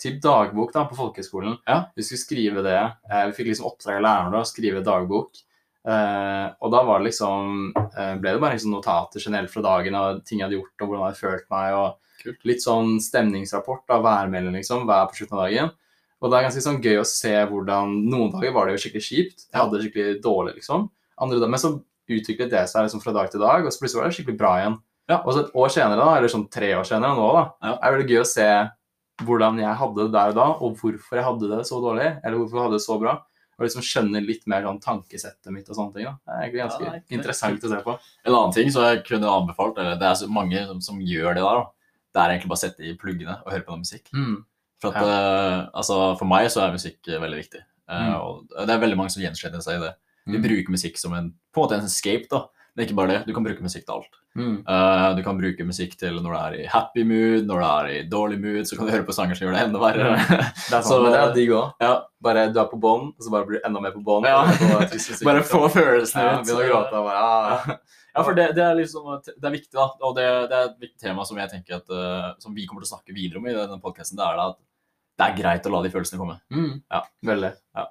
typ 0.00 0.20
dagbok 0.24 0.74
da, 0.74 0.84
på 0.90 0.98
folkehøgskolen. 0.98 1.56
Ja. 1.68 1.78
Vi 1.96 2.04
skulle 2.04 2.20
skrive 2.20 2.64
det. 2.66 2.78
Uh, 3.08 3.22
vi 3.30 3.36
fikk 3.38 3.50
liksom 3.50 3.70
oppdrag 3.70 4.00
av 4.02 4.06
læreren 4.06 4.36
da, 4.36 4.42
å 4.44 4.50
skrive 4.50 4.84
dagbok. 4.84 5.40
Uh, 5.84 6.52
og 6.64 6.72
da 6.72 6.82
var 6.84 7.00
det 7.00 7.10
liksom, 7.10 7.72
ble 8.20 8.30
det 8.32 8.40
bare 8.40 8.56
liksom 8.56 8.72
notater 8.72 9.20
generelt 9.20 9.52
fra 9.52 9.64
dagen 9.64 9.96
og 10.00 10.22
ting 10.24 10.40
jeg 10.40 10.46
hadde 10.46 10.56
gjort 10.56 10.84
og 10.84 10.88
hvordan 10.88 11.02
jeg 11.02 11.08
hadde 11.10 11.22
følt 11.24 11.48
meg. 11.56 11.78
og 11.80 12.20
Kult. 12.24 12.44
Litt 12.48 12.64
sånn 12.64 12.94
stemningsrapport 13.04 13.90
av 13.92 14.04
værmelding 14.04 14.60
liksom, 14.60 14.84
hver 14.88 15.08
på 15.08 15.18
slutten 15.18 15.38
av 15.40 15.42
dagen. 15.44 15.72
Og 16.24 16.30
det 16.30 16.38
er 16.38 16.46
ganske 16.46 16.62
sånn 16.64 16.80
gøy 16.80 17.00
å 17.02 17.08
se 17.08 17.32
hvordan 17.50 17.98
Noen 18.08 18.30
dager 18.32 18.54
var 18.54 18.68
det 18.68 18.76
jo 18.76 18.84
skikkelig 18.84 19.08
kjipt. 19.08 19.48
Jeg 19.50 19.58
hadde 19.58 19.76
det 19.76 19.82
skikkelig 19.84 20.22
dårlig, 20.24 20.54
liksom. 20.60 20.86
Andre 21.20 21.40
dager, 21.40 21.52
men 21.52 21.60
så 21.60 21.74
utviklet 22.08 22.50
det 22.50 22.64
seg 22.68 22.84
liksom 22.86 23.00
fra 23.02 23.12
dag 23.12 23.30
til 23.30 23.40
dag, 23.40 23.64
og 23.64 23.72
så 23.72 23.80
plutselig 23.80 24.00
var 24.02 24.08
det 24.10 24.16
skikkelig 24.18 24.38
bra 24.38 24.54
igjen. 24.60 24.78
Ja. 25.08 25.18
Og 25.24 25.34
så 25.34 25.44
et 25.44 25.52
år 25.54 25.68
senere, 25.72 25.96
da, 26.00 26.16
eller 26.16 26.28
sånn 26.32 26.48
tre 26.50 26.72
år 26.78 26.84
senere 26.88 27.14
nå, 27.16 27.28
da, 27.34 27.44
Ja. 27.68 27.78
er 27.82 27.98
det 27.98 28.08
gøy 28.08 28.20
å 28.22 28.26
se 28.26 28.48
hvordan 29.22 29.58
jeg 29.60 29.76
hadde 29.78 30.02
det 30.08 30.12
der 30.12 30.28
og 30.32 30.34
da, 30.34 30.46
og 30.64 30.76
hvorfor 30.80 31.16
jeg 31.16 31.24
hadde 31.24 31.48
det 31.52 31.66
så 31.68 31.78
dårlig, 31.80 32.08
eller 32.24 32.36
hvorfor 32.38 32.56
jeg 32.58 32.64
hadde 32.66 32.78
det 32.80 32.86
så 32.86 32.98
bra. 33.00 33.12
Og 33.54 33.62
liksom 33.68 33.84
skjønne 33.86 34.18
litt 34.26 34.46
mer 34.50 34.64
sånn 34.66 34.80
tankesettet 34.82 35.52
mitt 35.54 35.68
og 35.70 35.76
sånne 35.76 35.94
ting. 35.94 36.04
da. 36.08 36.16
Det 36.26 36.32
er 36.34 36.40
egentlig 36.42 36.62
ganske 36.64 36.82
Ja, 36.84 36.92
er 36.94 37.02
interessant 37.14 37.62
å 37.62 37.68
se 37.70 37.76
på. 37.84 37.98
En 38.26 38.34
annen 38.34 38.52
ting 38.52 38.70
som 38.74 38.82
jeg 38.82 39.04
kunne 39.06 39.30
anbefalt, 39.30 39.78
eller 39.78 39.94
det 39.94 40.02
er 40.08 40.14
så 40.18 40.26
mange 40.28 40.66
som, 40.66 40.80
som 40.80 40.98
gjør 40.98 41.34
det 41.38 41.44
der, 41.44 41.60
da, 41.60 41.66
det 42.14 42.18
er 42.24 42.32
egentlig 42.34 42.50
bare 42.50 42.58
å 42.58 42.64
sette 42.64 42.82
i 42.82 42.96
pluggene 42.98 43.36
og 43.46 43.52
høre 43.52 43.62
på 43.62 43.70
noe 43.76 43.84
musikk. 43.84 44.10
For, 44.82 44.90
at, 44.90 45.06
eh, 45.06 45.68
altså, 45.72 46.18
for 46.18 46.26
meg 46.26 46.50
så 46.50 46.64
er 46.66 46.72
musikk 46.74 47.06
eh, 47.08 47.20
veldig 47.22 47.38
viktig. 47.44 47.62
Eh, 47.88 48.00
Mm. 48.00 48.14
og 48.18 48.48
det 48.66 48.70
er 48.74 48.80
veldig 48.82 48.96
mange 48.96 49.10
som 49.14 49.22
gjenkjenner 49.22 49.62
seg 49.62 49.76
i 49.78 49.84
det. 49.86 49.94
De 50.26 50.38
Mm. 50.38 50.42
bruker 50.42 50.72
musikk 50.72 50.96
som 50.98 51.12
en, 51.14 51.32
på 51.54 51.60
en 51.60 51.66
måte 51.68 51.78
en 51.78 51.84
escape. 51.84 52.28
da. 52.30 52.46
Men 52.76 52.86
ikke 52.88 52.96
bare 52.96 53.08
det, 53.12 53.26
du 53.28 53.32
kan 53.36 53.44
bruke 53.44 53.62
musikk 53.62 53.84
til 53.86 53.94
alt. 53.94 54.14
Mm. 54.34 54.54
Uh, 54.66 55.14
du 55.14 55.20
kan 55.22 55.36
bruke 55.38 55.62
musikk 55.62 55.92
til 55.96 56.16
når 56.18 56.32
du 56.32 56.38
er 56.40 56.54
i 56.58 56.66
happy 56.66 57.04
mood, 57.06 57.44
når 57.46 57.60
du 57.60 57.66
er 57.68 57.90
i 57.92 58.08
dårlig 58.10 58.38
mood, 58.42 58.64
så 58.66 58.74
kan 58.76 58.86
du 58.88 58.90
høre 58.90 59.04
på 59.06 59.14
sanger 59.14 59.36
som 59.38 59.46
gjør 59.46 59.54
det 59.54 59.60
enda 59.68 59.78
verre. 59.78 60.16
Det 60.26 60.74
er 60.74 60.82
sant, 60.82 60.88
Så- 60.88 61.04
det 61.06 61.20
er 61.20 61.34
digg 61.36 61.52
òg. 61.54 61.70
ja, 61.80 61.92
Bare 62.24 62.48
du 62.50 62.58
er 62.58 62.66
på 62.72 62.80
bånn, 62.82 63.12
så 63.22 63.30
bare 63.30 63.46
blir 63.46 63.60
du 63.60 63.68
enda 63.68 63.80
mer 63.84 63.92
på 63.94 64.02
bånn. 64.02 64.24
Ja. 64.26 64.42
bare 65.28 65.44
få 65.46 65.68
følelsene 65.70 66.24
ja, 66.24 66.32
ut. 66.40 66.46
Begynner 66.48 66.64
å 66.64 66.72
gråte 66.72 67.04
bare 67.06 67.14
ja. 67.20 67.78
Ja, 68.16 68.22
for 68.24 68.34
det, 68.34 68.48
det 68.56 68.62
er 68.64 68.74
liksom 68.78 69.06
Det 69.26 69.44
er 69.44 69.54
viktig, 69.54 69.72
da. 69.74 69.86
Og 70.06 70.14
det, 70.18 70.26
det 70.50 70.58
er 70.58 70.68
et 70.72 70.78
viktig 70.82 71.00
tema 71.02 71.24
som 71.28 71.38
jeg 71.38 71.50
tenker 71.50 71.76
at 71.80 71.88
uh, 71.94 72.32
Som 72.42 72.54
vi 72.54 72.66
kommer 72.66 72.82
til 72.82 72.90
å 72.90 72.94
snakke 72.96 73.14
videre 73.14 73.38
om 73.38 73.46
i 73.46 73.54
denne 73.54 73.78
podkasten. 73.82 74.18
Det 74.18 74.22
er 74.26 74.36
da 74.38 74.48
at 74.50 74.58
det 75.14 75.26
er 75.30 75.36
greit 75.38 75.66
å 75.66 75.70
la 75.70 75.80
de 75.84 75.90
følelsene 75.94 76.18
komme. 76.18 76.40
mm. 76.50 76.72
Ja. 76.90 77.04
Veldig. 77.22 77.52
Ja, 77.78 77.84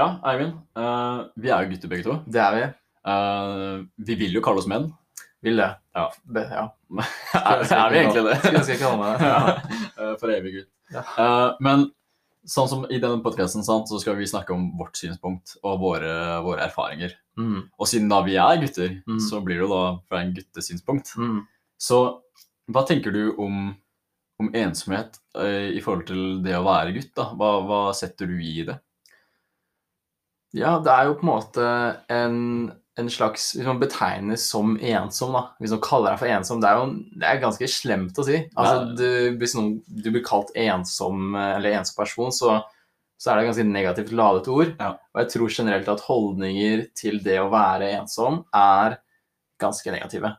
Eivind. 0.00 0.54
Uh, 0.78 1.28
vi 1.36 1.50
er 1.52 1.64
jo 1.64 1.72
gutter 1.74 1.90
begge 1.92 2.06
to. 2.06 2.18
Det 2.32 2.40
er 2.40 2.54
vi. 2.56 2.66
Uh, 3.04 3.82
vi 4.06 4.16
vil 4.20 4.36
jo 4.38 4.42
kalle 4.44 4.62
oss 4.62 4.68
menn. 4.70 4.88
Vil 5.42 5.58
det. 5.58 5.70
Ja. 5.96 6.06
Be, 6.24 6.44
ja. 6.48 6.68
er, 7.40 7.64
er 7.66 7.90
vi 7.92 7.98
egentlig 8.00 8.22
det? 8.28 8.36
Skulle 8.38 8.60
ønske 8.62 8.76
jeg 8.76 8.82
kalle 8.82 9.00
meg 9.00 9.18
det. 9.18 9.32
ja, 9.32 9.80
eh, 9.98 10.14
for 10.20 10.32
evig 10.32 10.54
gutt. 10.56 10.70
Ja. 10.94 11.02
Uh, 11.18 11.48
men 11.66 11.84
sånn 12.48 12.70
som 12.70 12.86
i 12.90 13.00
denne 13.02 13.20
podkasten 13.24 13.66
så 13.66 13.82
skal 14.00 14.16
vi 14.18 14.28
snakke 14.30 14.54
om 14.54 14.70
vårt 14.78 14.96
synspunkt 14.98 15.56
og 15.62 15.82
våre, 15.82 16.14
våre 16.46 16.64
erfaringer. 16.68 17.14
Mm. 17.38 17.68
Og 17.78 17.90
siden 17.90 18.08
da 18.10 18.22
vi 18.26 18.38
er 18.40 18.62
gutter, 18.62 18.96
Mm. 19.06 19.20
så 19.22 19.40
blir 19.44 19.58
det 19.60 19.66
jo 19.66 19.70
da 19.74 19.82
fra 20.08 20.22
en 20.22 20.32
guttesynspunkt. 20.34 21.12
Mm. 21.18 21.42
Så 21.78 22.00
hva 22.70 22.82
tenker 22.86 23.14
du 23.14 23.34
om, 23.42 23.68
om 24.42 24.50
ensomhet 24.58 25.18
i 25.38 25.80
forhold 25.82 26.06
til 26.10 26.24
det 26.44 26.54
å 26.58 26.64
være 26.66 26.94
gutt? 26.96 27.12
da? 27.18 27.28
Hva, 27.38 27.52
hva 27.66 27.80
setter 27.96 28.30
du 28.30 28.38
i 28.42 28.62
det? 28.68 28.76
Ja, 30.56 30.76
det 30.84 30.92
er 30.92 31.08
jo 31.08 31.16
på 31.16 31.24
en 31.24 31.30
måte 31.30 31.66
en, 32.12 32.40
en 33.00 33.08
slags 33.10 33.54
Hvis 33.56 33.64
man 33.64 33.80
betegnes 33.80 34.44
som 34.52 34.74
ensom, 34.76 35.32
da. 35.36 35.46
Hvis 35.62 35.72
man 35.72 35.82
kaller 35.84 36.12
deg 36.12 36.20
for 36.20 36.32
ensom, 36.34 36.60
det 36.60 36.68
er 36.68 36.80
jo 36.80 36.90
det 37.22 37.28
er 37.28 37.40
ganske 37.42 37.70
slemt 37.72 38.20
å 38.20 38.26
si. 38.26 38.42
Altså, 38.52 38.92
du, 38.98 39.08
hvis 39.40 39.56
noen, 39.56 39.78
du 39.86 40.10
blir 40.10 40.24
kalt 40.26 40.52
ensom 40.58 41.32
eller 41.36 41.78
ensom 41.78 41.96
person, 42.02 42.34
så, 42.36 42.58
så 43.16 43.30
er 43.30 43.38
det 43.38 43.46
et 43.46 43.50
ganske 43.52 43.68
negativt 43.70 44.12
ladet 44.18 44.52
ord. 44.52 44.74
Ja. 44.76 44.92
Og 45.14 45.24
jeg 45.24 45.32
tror 45.36 45.56
generelt 45.56 45.90
at 45.92 46.04
holdninger 46.08 46.86
til 46.98 47.22
det 47.24 47.40
å 47.40 47.50
være 47.52 47.94
ensom 47.96 48.42
er 48.52 49.00
ganske 49.62 49.94
negative. 49.94 50.36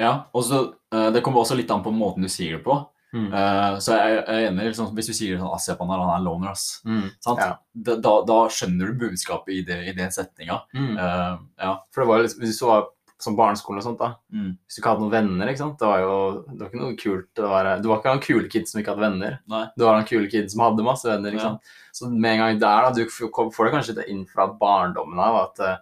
Ja, 0.00 0.26
og 0.34 0.42
så 0.42 0.60
eh, 0.90 1.10
Det 1.14 1.22
kommer 1.22 1.44
også 1.44 1.56
litt 1.58 1.70
an 1.70 1.84
på 1.84 1.92
måten 1.94 2.24
du 2.26 2.30
sier 2.32 2.58
det 2.58 2.64
på. 2.66 2.80
Mm. 3.14 3.28
Eh, 3.30 3.76
så 3.84 3.94
jeg, 3.94 4.14
jeg 4.16 4.42
er 4.42 4.48
enig, 4.48 4.64
liksom, 4.72 4.88
Hvis 4.96 5.08
du 5.10 5.14
sier 5.14 5.38
sånn, 5.38 5.52
«Ass, 5.54 5.68
han 5.70 5.92
er 5.94 6.24
loner, 6.24 6.50
ass. 6.50 6.80
Mm. 6.82 7.06
Sant? 7.22 7.42
Ja. 7.44 7.52
Da, 7.86 7.94
da, 8.02 8.14
da 8.26 8.40
skjønner 8.50 8.90
du 8.90 9.04
budskapet 9.04 9.54
i, 9.54 9.62
det, 9.68 9.78
i 9.86 9.94
den 9.96 10.10
setninga. 10.14 10.64
Mm. 10.74 10.92
Uh, 10.98 11.38
ja. 11.62 11.76
For 11.94 12.02
det 12.02 12.10
var 12.10 12.24
litt, 12.24 12.36
Hvis 12.42 12.58
du 12.58 12.66
var 12.66 12.88
som 13.24 13.36
barneskolen 13.38 13.80
og 13.80 13.86
sånt, 13.86 14.02
da. 14.02 14.10
Mm. 14.34 14.50
Hvis 14.66 14.76
du 14.76 14.80
ikke 14.82 14.92
hadde 14.92 15.04
noen 15.04 15.14
venner, 15.14 15.50
ikke 15.50 15.62
sant? 15.62 15.78
det 15.80 15.88
var 15.88 16.02
jo 16.02 16.16
det 16.50 16.58
var 16.60 16.70
ikke 16.70 16.82
noe 16.82 16.98
kult 17.00 17.40
å 17.40 17.52
være 17.52 17.74
Du 17.80 17.88
var 17.88 18.00
ikke 18.00 18.12
han 18.12 18.22
kule 18.24 18.50
kid 18.52 18.68
som 18.68 18.80
ikke 18.80 18.94
hadde 18.94 19.06
venner. 19.06 19.38
Nei. 19.50 19.62
Du 19.78 19.86
var 19.86 19.98
han 19.98 20.08
kule 20.08 20.30
kid 20.32 20.50
som 20.52 20.64
hadde 20.66 20.86
masse 20.86 21.08
venner. 21.08 21.36
ikke 21.36 21.52
Ja. 21.54 21.80
Så 21.94 22.10
med 22.10 22.32
en 22.32 22.42
gang 22.42 22.58
der, 22.58 22.88
da, 22.88 22.90
du 22.90 23.06
får 23.06 23.68
det 23.68 23.74
kanskje 23.76 23.94
litt 23.94 24.10
inn 24.10 24.24
fra 24.26 24.48
barndommen 24.60 25.20
av 25.22 25.40
at 25.44 25.62
uh, 25.62 25.76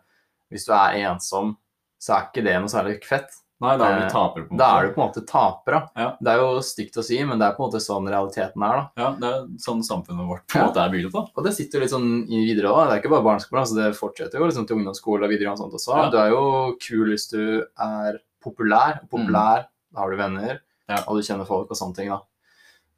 hvis 0.52 0.68
du 0.68 0.74
er 0.76 0.98
ensom, 1.08 1.56
så 2.02 2.18
er 2.18 2.26
ikke 2.28 2.44
det 2.44 2.58
noe 2.60 2.70
særlig 2.70 2.98
fett. 3.06 3.32
Nei, 3.62 3.76
da 3.78 3.86
er 3.88 4.00
du 4.00 4.04
Eh, 4.06 4.10
taper, 4.10 4.42
på 4.48 4.52
en 4.52 4.58
Da 4.58 4.68
er 4.80 4.88
du 4.88 4.94
på 4.96 5.00
en 5.00 5.06
måte 5.08 5.22
taper, 5.28 5.72
da. 5.76 5.80
Ja. 6.02 6.08
Det 6.20 6.32
er 6.32 6.40
jo 6.42 6.48
stygt 6.66 6.98
å 6.98 7.04
si, 7.06 7.18
men 7.24 7.38
det 7.38 7.46
er 7.46 7.54
på 7.56 7.62
en 7.62 7.68
måte 7.70 7.80
sånn 7.84 8.08
realiteten 8.10 8.64
er, 8.66 8.80
da. 8.80 8.84
Ja, 8.98 9.10
det 9.22 9.28
er 9.30 9.44
sånn 9.62 9.82
samfunnet 9.86 10.26
vårt 10.28 10.44
på 10.50 10.58
en 10.58 10.66
måte 10.66 10.82
er 10.82 10.90
bygd 10.90 11.06
opp. 11.08 11.14
da. 11.14 11.24
Og 11.38 11.44
det 11.46 11.54
sitter 11.54 11.78
jo 11.78 11.84
litt 11.84 11.94
sånn 11.94 12.08
i 12.26 12.42
videre 12.48 12.72
òg. 12.74 12.82
Det 12.90 12.96
er 12.96 13.02
ikke 13.04 13.12
bare 13.14 13.26
barneskolen, 13.28 13.62
altså 13.62 13.78
det 13.78 13.88
fortsetter 13.96 14.38
jo 14.42 14.50
liksom 14.50 14.66
til 14.66 14.76
ungdomsskole 14.80 15.24
og 15.24 15.30
videregående 15.30 15.62
og 15.62 15.62
sånt 15.70 15.78
også. 15.78 15.96
Ja. 16.02 16.10
Du 16.10 16.18
er 16.18 16.28
jo 16.34 16.42
kul 16.82 17.14
hvis 17.14 17.28
du 17.30 17.62
er 17.62 18.18
populær. 18.42 19.00
Populær, 19.08 19.66
da 19.94 20.00
har 20.02 20.10
du 20.10 20.16
venner, 20.18 20.60
Ja. 20.90 20.98
og 21.06 21.16
du 21.16 21.22
kjenner 21.22 21.46
folk 21.46 21.70
og 21.70 21.76
sånne 21.78 21.94
ting, 21.94 22.08
da. 22.10 22.20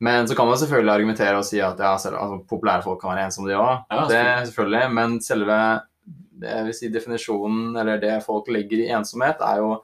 Men 0.00 0.26
så 0.26 0.34
kan 0.34 0.46
man 0.48 0.56
selvfølgelig 0.58 0.90
argumentere 0.96 1.36
og 1.38 1.44
si 1.44 1.60
at 1.60 1.78
ja, 1.78 1.96
selv, 1.96 2.16
altså, 2.18 2.40
populære 2.48 2.82
folk 2.82 3.00
kan 3.00 3.12
være 3.14 3.28
ensomme, 3.28 3.48
de 3.48 3.54
òg. 3.54 3.84
Ja, 3.90 4.06
det 4.08 4.48
selvfølgelig. 4.50 4.92
Men 4.92 5.20
selve 5.20 5.58
det 6.40 6.64
vil 6.66 6.74
si 6.74 6.88
definisjonen, 6.90 7.76
eller 7.78 8.00
det 8.02 8.16
folk 8.24 8.48
legger 8.48 8.80
i 8.82 8.88
ensomhet, 8.92 9.38
er 9.40 9.60
jo 9.62 9.82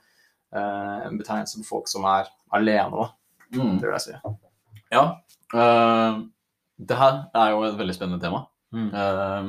en 0.56 1.18
betegnelse 1.18 1.60
på 1.60 1.68
folk 1.68 1.88
som 1.90 2.04
er 2.10 2.30
alene, 2.56 2.90
da. 2.90 3.10
Mm. 3.54 3.78
Det 3.78 3.86
vil 3.86 3.96
jeg 3.96 4.06
si. 4.06 4.36
Ja. 4.90 5.04
Uh, 5.54 6.24
det 6.80 6.96
her 6.96 7.24
er 7.36 7.50
jo 7.52 7.64
et 7.66 7.78
veldig 7.78 7.94
spennende 7.96 8.22
tema. 8.22 8.44
Mm. 8.72 8.88
Eh, 8.94 9.48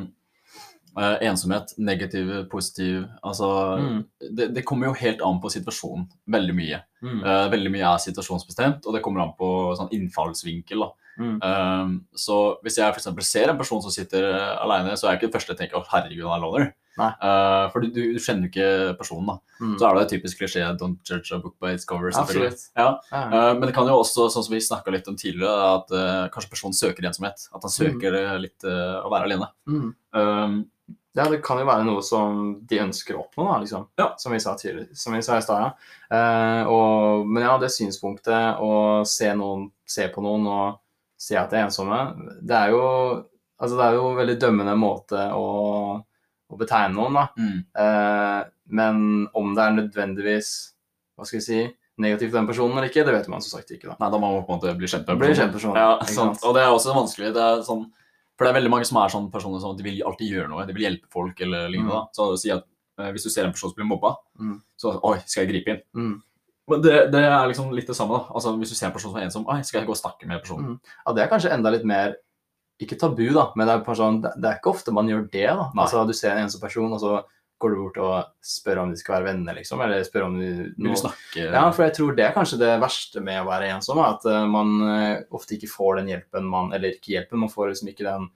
eh, 0.97 1.17
ensomhet, 1.29 1.73
negativ, 1.77 2.49
positiv 2.49 3.05
Altså 3.23 3.77
Mm. 3.77 4.05
det, 4.35 4.55
det 4.55 4.65
kommer 4.65 4.87
jo 4.87 4.93
helt 4.93 5.21
an 5.21 5.39
på 5.41 5.49
situasjonen. 5.49 6.07
Veldig 6.27 6.55
mye. 6.55 6.81
Mm. 7.01 7.21
Uh, 7.23 7.51
veldig 7.51 7.71
mye 7.71 7.93
er 7.93 7.97
situasjonsbestemt, 7.97 8.85
og 8.85 8.93
det 8.93 9.01
kommer 9.01 9.21
an 9.21 9.33
på 9.37 9.75
sånn 9.77 9.91
innfallsvinkel. 9.95 10.83
Mm. 11.17 11.39
Eh, 11.43 11.87
så 12.15 12.37
hvis 12.63 12.77
jeg 12.77 12.93
eksempel 12.93 13.23
ser 13.23 13.49
en 13.49 13.57
person 13.57 13.81
som 13.81 13.91
sitter 13.91 14.23
uh, 14.31 14.63
alene, 14.63 14.97
så 14.97 15.07
er 15.07 15.13
jeg 15.13 15.21
ikke 15.21 15.31
den 15.31 15.35
første 15.37 15.53
jeg 15.53 15.59
tenker 15.59 15.79
å 15.79 15.87
herregud, 15.91 16.27
han 16.27 16.39
er 16.39 16.45
loner. 16.45 16.73
Nei. 16.99 17.09
Eh, 17.23 17.65
for 17.71 17.83
du, 17.83 17.87
du 17.93 18.19
kjenner 18.19 18.47
jo 18.47 18.51
ikke 18.51 18.97
personen. 18.99 19.29
da. 19.29 19.37
Mm. 19.61 19.75
Så 19.79 19.87
er 19.87 19.97
det 19.97 20.09
typisk 20.11 20.41
klisjé 20.41 20.65
'don't 20.75 20.99
judge 21.07 21.31
a 21.31 21.39
book 21.39 21.55
by 21.61 21.71
its 21.75 21.87
cover'. 21.87 22.11
selvfølgelig. 22.11 22.57
Ja. 22.75 22.89
Eh, 23.11 23.53
men 23.53 23.63
det 23.67 23.75
kan 23.75 23.87
jo 23.87 24.01
også, 24.01 24.27
sånn 24.33 24.45
som 24.47 24.55
vi 24.55 24.59
snakka 24.63 24.91
litt 24.91 25.07
om 25.07 25.15
tidligere, 25.15 25.69
at 25.77 25.95
uh, 25.95 26.27
kanskje 26.33 26.51
personen 26.51 26.75
søker 26.75 27.07
ensomhet. 27.07 27.47
At 27.55 27.63
han 27.63 27.71
søker 27.73 28.11
mm. 28.17 28.41
litt 28.43 28.67
å 28.67 29.09
være 29.11 29.29
alene. 29.29 29.51
Mm. 29.67 29.89
Um, 30.15 30.61
Ja, 31.13 31.25
det 31.27 31.41
kan 31.43 31.59
jo 31.59 31.65
være 31.67 31.83
noe 31.83 31.99
som 32.07 32.37
de 32.63 32.77
ønsker 32.79 33.17
å 33.17 33.25
oppnå, 33.25 33.43
da, 33.43 33.57
liksom. 33.59 33.81
Ja. 33.99 34.13
Som 34.17 34.31
vi 34.31 34.37
sa 34.39 34.53
tidligere, 34.55 34.95
som 34.95 35.11
vi 35.11 35.19
sa 35.19 35.35
i 35.35 35.43
stad, 35.43 35.65
ja. 35.65 36.69
Og, 36.71 37.27
men 37.27 37.43
ja, 37.43 37.57
det 37.59 37.67
synspunktet 37.75 38.61
å 38.63 39.03
se, 39.03 39.27
noen, 39.35 39.65
se 39.83 40.07
på 40.07 40.23
noen 40.23 40.47
og 40.47 40.79
si 41.19 41.35
at 41.35 41.51
de 41.51 41.59
er 41.59 41.67
ensomme, 41.67 41.99
det 42.39 42.55
er 42.55 42.71
jo 42.71 42.85
Altså, 43.61 43.75
det 43.77 43.85
er 43.85 43.97
jo 43.99 44.05
en 44.09 44.17
veldig 44.17 44.37
dømmende 44.41 44.73
måte 44.73 45.27
å, 45.37 45.43
å 46.51 46.59
betegne 46.59 46.93
noen, 46.95 47.13
da. 47.19 47.27
mm, 47.37 47.59
Eh, 47.81 48.41
men 48.71 49.27
om 49.35 49.53
det 49.55 49.63
er 49.63 49.77
nødvendigvis, 49.77 50.49
hva 51.17 51.25
skal 51.27 51.39
jeg 51.39 51.45
si, 51.47 51.61
negativt 52.01 52.31
for 52.31 52.39
den 52.39 52.47
personen 52.49 52.77
eller 52.77 52.87
ikke, 52.89 53.03
det 53.05 53.13
vet 53.13 53.27
man 53.29 53.41
som 53.43 53.59
sagt 53.59 53.71
ikke, 53.75 53.89
da. 53.91 53.95
nei, 53.99 54.09
da 54.13 54.17
må 54.21 54.29
man 54.33 54.45
på 54.47 54.53
en 54.55 54.59
måte 54.61 54.77
bli 54.79 54.87
kjent 54.89 55.07
med 55.07 55.19
personen. 55.19 55.75
Ja, 55.77 55.97
sant? 56.07 56.39
Og 56.47 56.55
det 56.55 56.63
er 56.63 56.71
også 56.73 56.95
vanskelig. 56.95 57.33
Det 57.35 57.43
er 57.43 57.61
sånn, 57.67 57.83
for 58.37 58.45
det 58.47 58.51
er 58.53 58.57
veldig 58.61 58.71
mange 58.73 58.87
som 58.89 58.97
er 59.03 59.11
sånne 59.13 59.29
personer 59.33 59.59
som 59.61 59.75
de 59.77 59.83
vil 59.85 60.01
alltid 60.07 60.31
gjøre 60.33 60.49
noe. 60.49 60.65
De 60.65 60.73
vil 60.73 60.87
hjelpe 60.87 61.11
folk 61.13 61.39
eller 61.45 61.67
lignende. 61.69 61.91
Mm. 61.91 61.99
da. 61.99 62.15
Så 62.15 62.29
si 62.41 62.49
at 62.55 62.63
eh, 62.97 63.11
hvis 63.13 63.27
du 63.27 63.29
ser 63.29 63.45
en 63.45 63.51
person 63.53 63.69
som 63.69 63.77
blir 63.77 63.89
mobba, 63.91 64.15
Mm. 64.41 64.55
så 64.79 64.95
oi, 65.05 65.17
skal 65.27 65.43
jeg 65.45 65.51
gripe 65.53 65.69
inn? 65.75 65.81
Mm. 65.93 66.15
Men 66.71 66.81
det, 66.81 66.95
det 67.11 67.19
er 67.27 67.47
liksom 67.51 67.69
litt 67.75 67.85
det 67.91 67.95
samme. 67.97 68.17
da. 68.17 68.31
Altså 68.33 68.55
Hvis 68.57 68.69
du 68.71 68.75
ser 68.79 68.87
en 68.87 68.93
person 68.95 69.11
som 69.11 69.19
er 69.19 69.27
ensom, 69.27 69.45
oi, 69.51 69.59
skal 69.67 69.81
jeg 69.81 69.87
gå 69.89 69.93
og 69.93 69.99
snakke 69.99 70.25
med 70.25 70.41
personen? 70.41 70.71
Mm. 70.79 70.79
Ja, 71.05 71.13
det 71.13 71.21
er 71.25 71.29
kanskje 71.29 71.51
enda 71.53 71.69
litt 71.75 71.85
mer 71.85 72.15
ikke 72.81 72.97
tabu, 72.99 73.27
da, 73.35 73.49
men 73.55 73.67
det 73.69 73.75
er, 73.75 73.97
sånn, 73.97 74.21
det 74.23 74.47
er 74.47 74.57
ikke 74.57 74.73
ofte 74.73 74.93
man 74.95 75.09
gjør 75.09 75.27
det. 75.31 75.47
da. 75.49 75.69
Altså, 75.75 76.05
Du 76.07 76.13
ser 76.17 76.35
en 76.35 76.47
ensom 76.47 76.63
person, 76.63 76.91
og 76.91 77.01
så 77.01 77.21
går 77.61 77.73
du 77.73 77.77
bort 77.77 77.97
og 78.01 78.13
spør 78.41 78.81
om 78.83 78.91
de 78.91 78.97
skal 78.97 79.19
være 79.19 79.27
venner, 79.31 79.57
liksom. 79.57 79.81
Eller 79.85 80.03
spør 80.05 80.27
om 80.27 80.37
de 80.39 80.49
Vil 80.49 80.91
du 80.91 80.97
snakke 80.97 81.45
Ja, 81.45 81.63
for 81.69 81.85
jeg 81.85 81.93
tror 81.97 82.15
det 82.17 82.25
er 82.25 82.35
kanskje 82.35 82.57
det 82.61 82.71
verste 82.81 83.21
med 83.23 83.41
å 83.43 83.47
være 83.49 83.69
ensom. 83.75 84.01
At 84.01 84.25
eh, 84.25 84.45
man 84.49 84.71
eh, 84.87 85.23
ofte 85.37 85.57
ikke 85.57 85.69
får 85.69 85.99
den 86.01 86.09
hjelpen 86.15 86.47
man 86.49 86.71
Eller 86.73 86.95
ikke 86.95 87.13
hjelpen, 87.13 87.43
man 87.43 87.53
får 87.53 87.73
liksom 87.73 87.91
ikke 87.93 88.07
den 88.07 88.31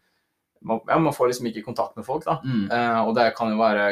man, 0.66 0.80
ja, 0.88 0.98
man 0.98 1.14
får 1.14 1.30
liksom 1.30 1.50
ikke 1.52 1.62
kontakt 1.66 1.98
med 1.98 2.06
folk, 2.08 2.24
da. 2.26 2.40
Mm. 2.42 2.64
Eh, 2.74 3.00
og 3.06 3.12
det 3.18 3.28
kan 3.38 3.52
jo 3.54 3.60
være 3.60 3.90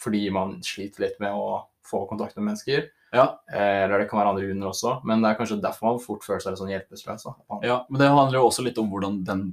fordi 0.00 0.26
man 0.32 0.58
sliter 0.64 1.06
litt 1.06 1.20
med 1.20 1.32
å 1.36 1.62
få 1.86 2.02
kontakt 2.08 2.36
med 2.36 2.50
mennesker. 2.50 2.88
Ja. 3.12 3.40
Eh, 3.52 3.84
eller 3.84 4.02
det 4.02 4.08
kan 4.10 4.20
være 4.20 4.34
andre 4.34 4.46
grunner 4.46 4.70
også. 4.70 4.94
Men 5.08 5.24
det 5.24 5.30
er 5.30 5.38
kanskje 5.38 5.60
derfor 5.62 5.90
man 5.90 6.02
fort 6.02 6.24
føler 6.26 6.44
seg 6.44 6.58
sånn 6.60 6.72
hjelpeløs. 6.72 7.06
Ja, 7.66 7.82
men 7.88 8.02
det 8.02 8.10
handler 8.12 8.40
jo 8.40 8.46
også 8.50 8.64
litt 8.66 8.78
om 8.80 8.90
hvordan 8.92 9.20
den 9.26 9.44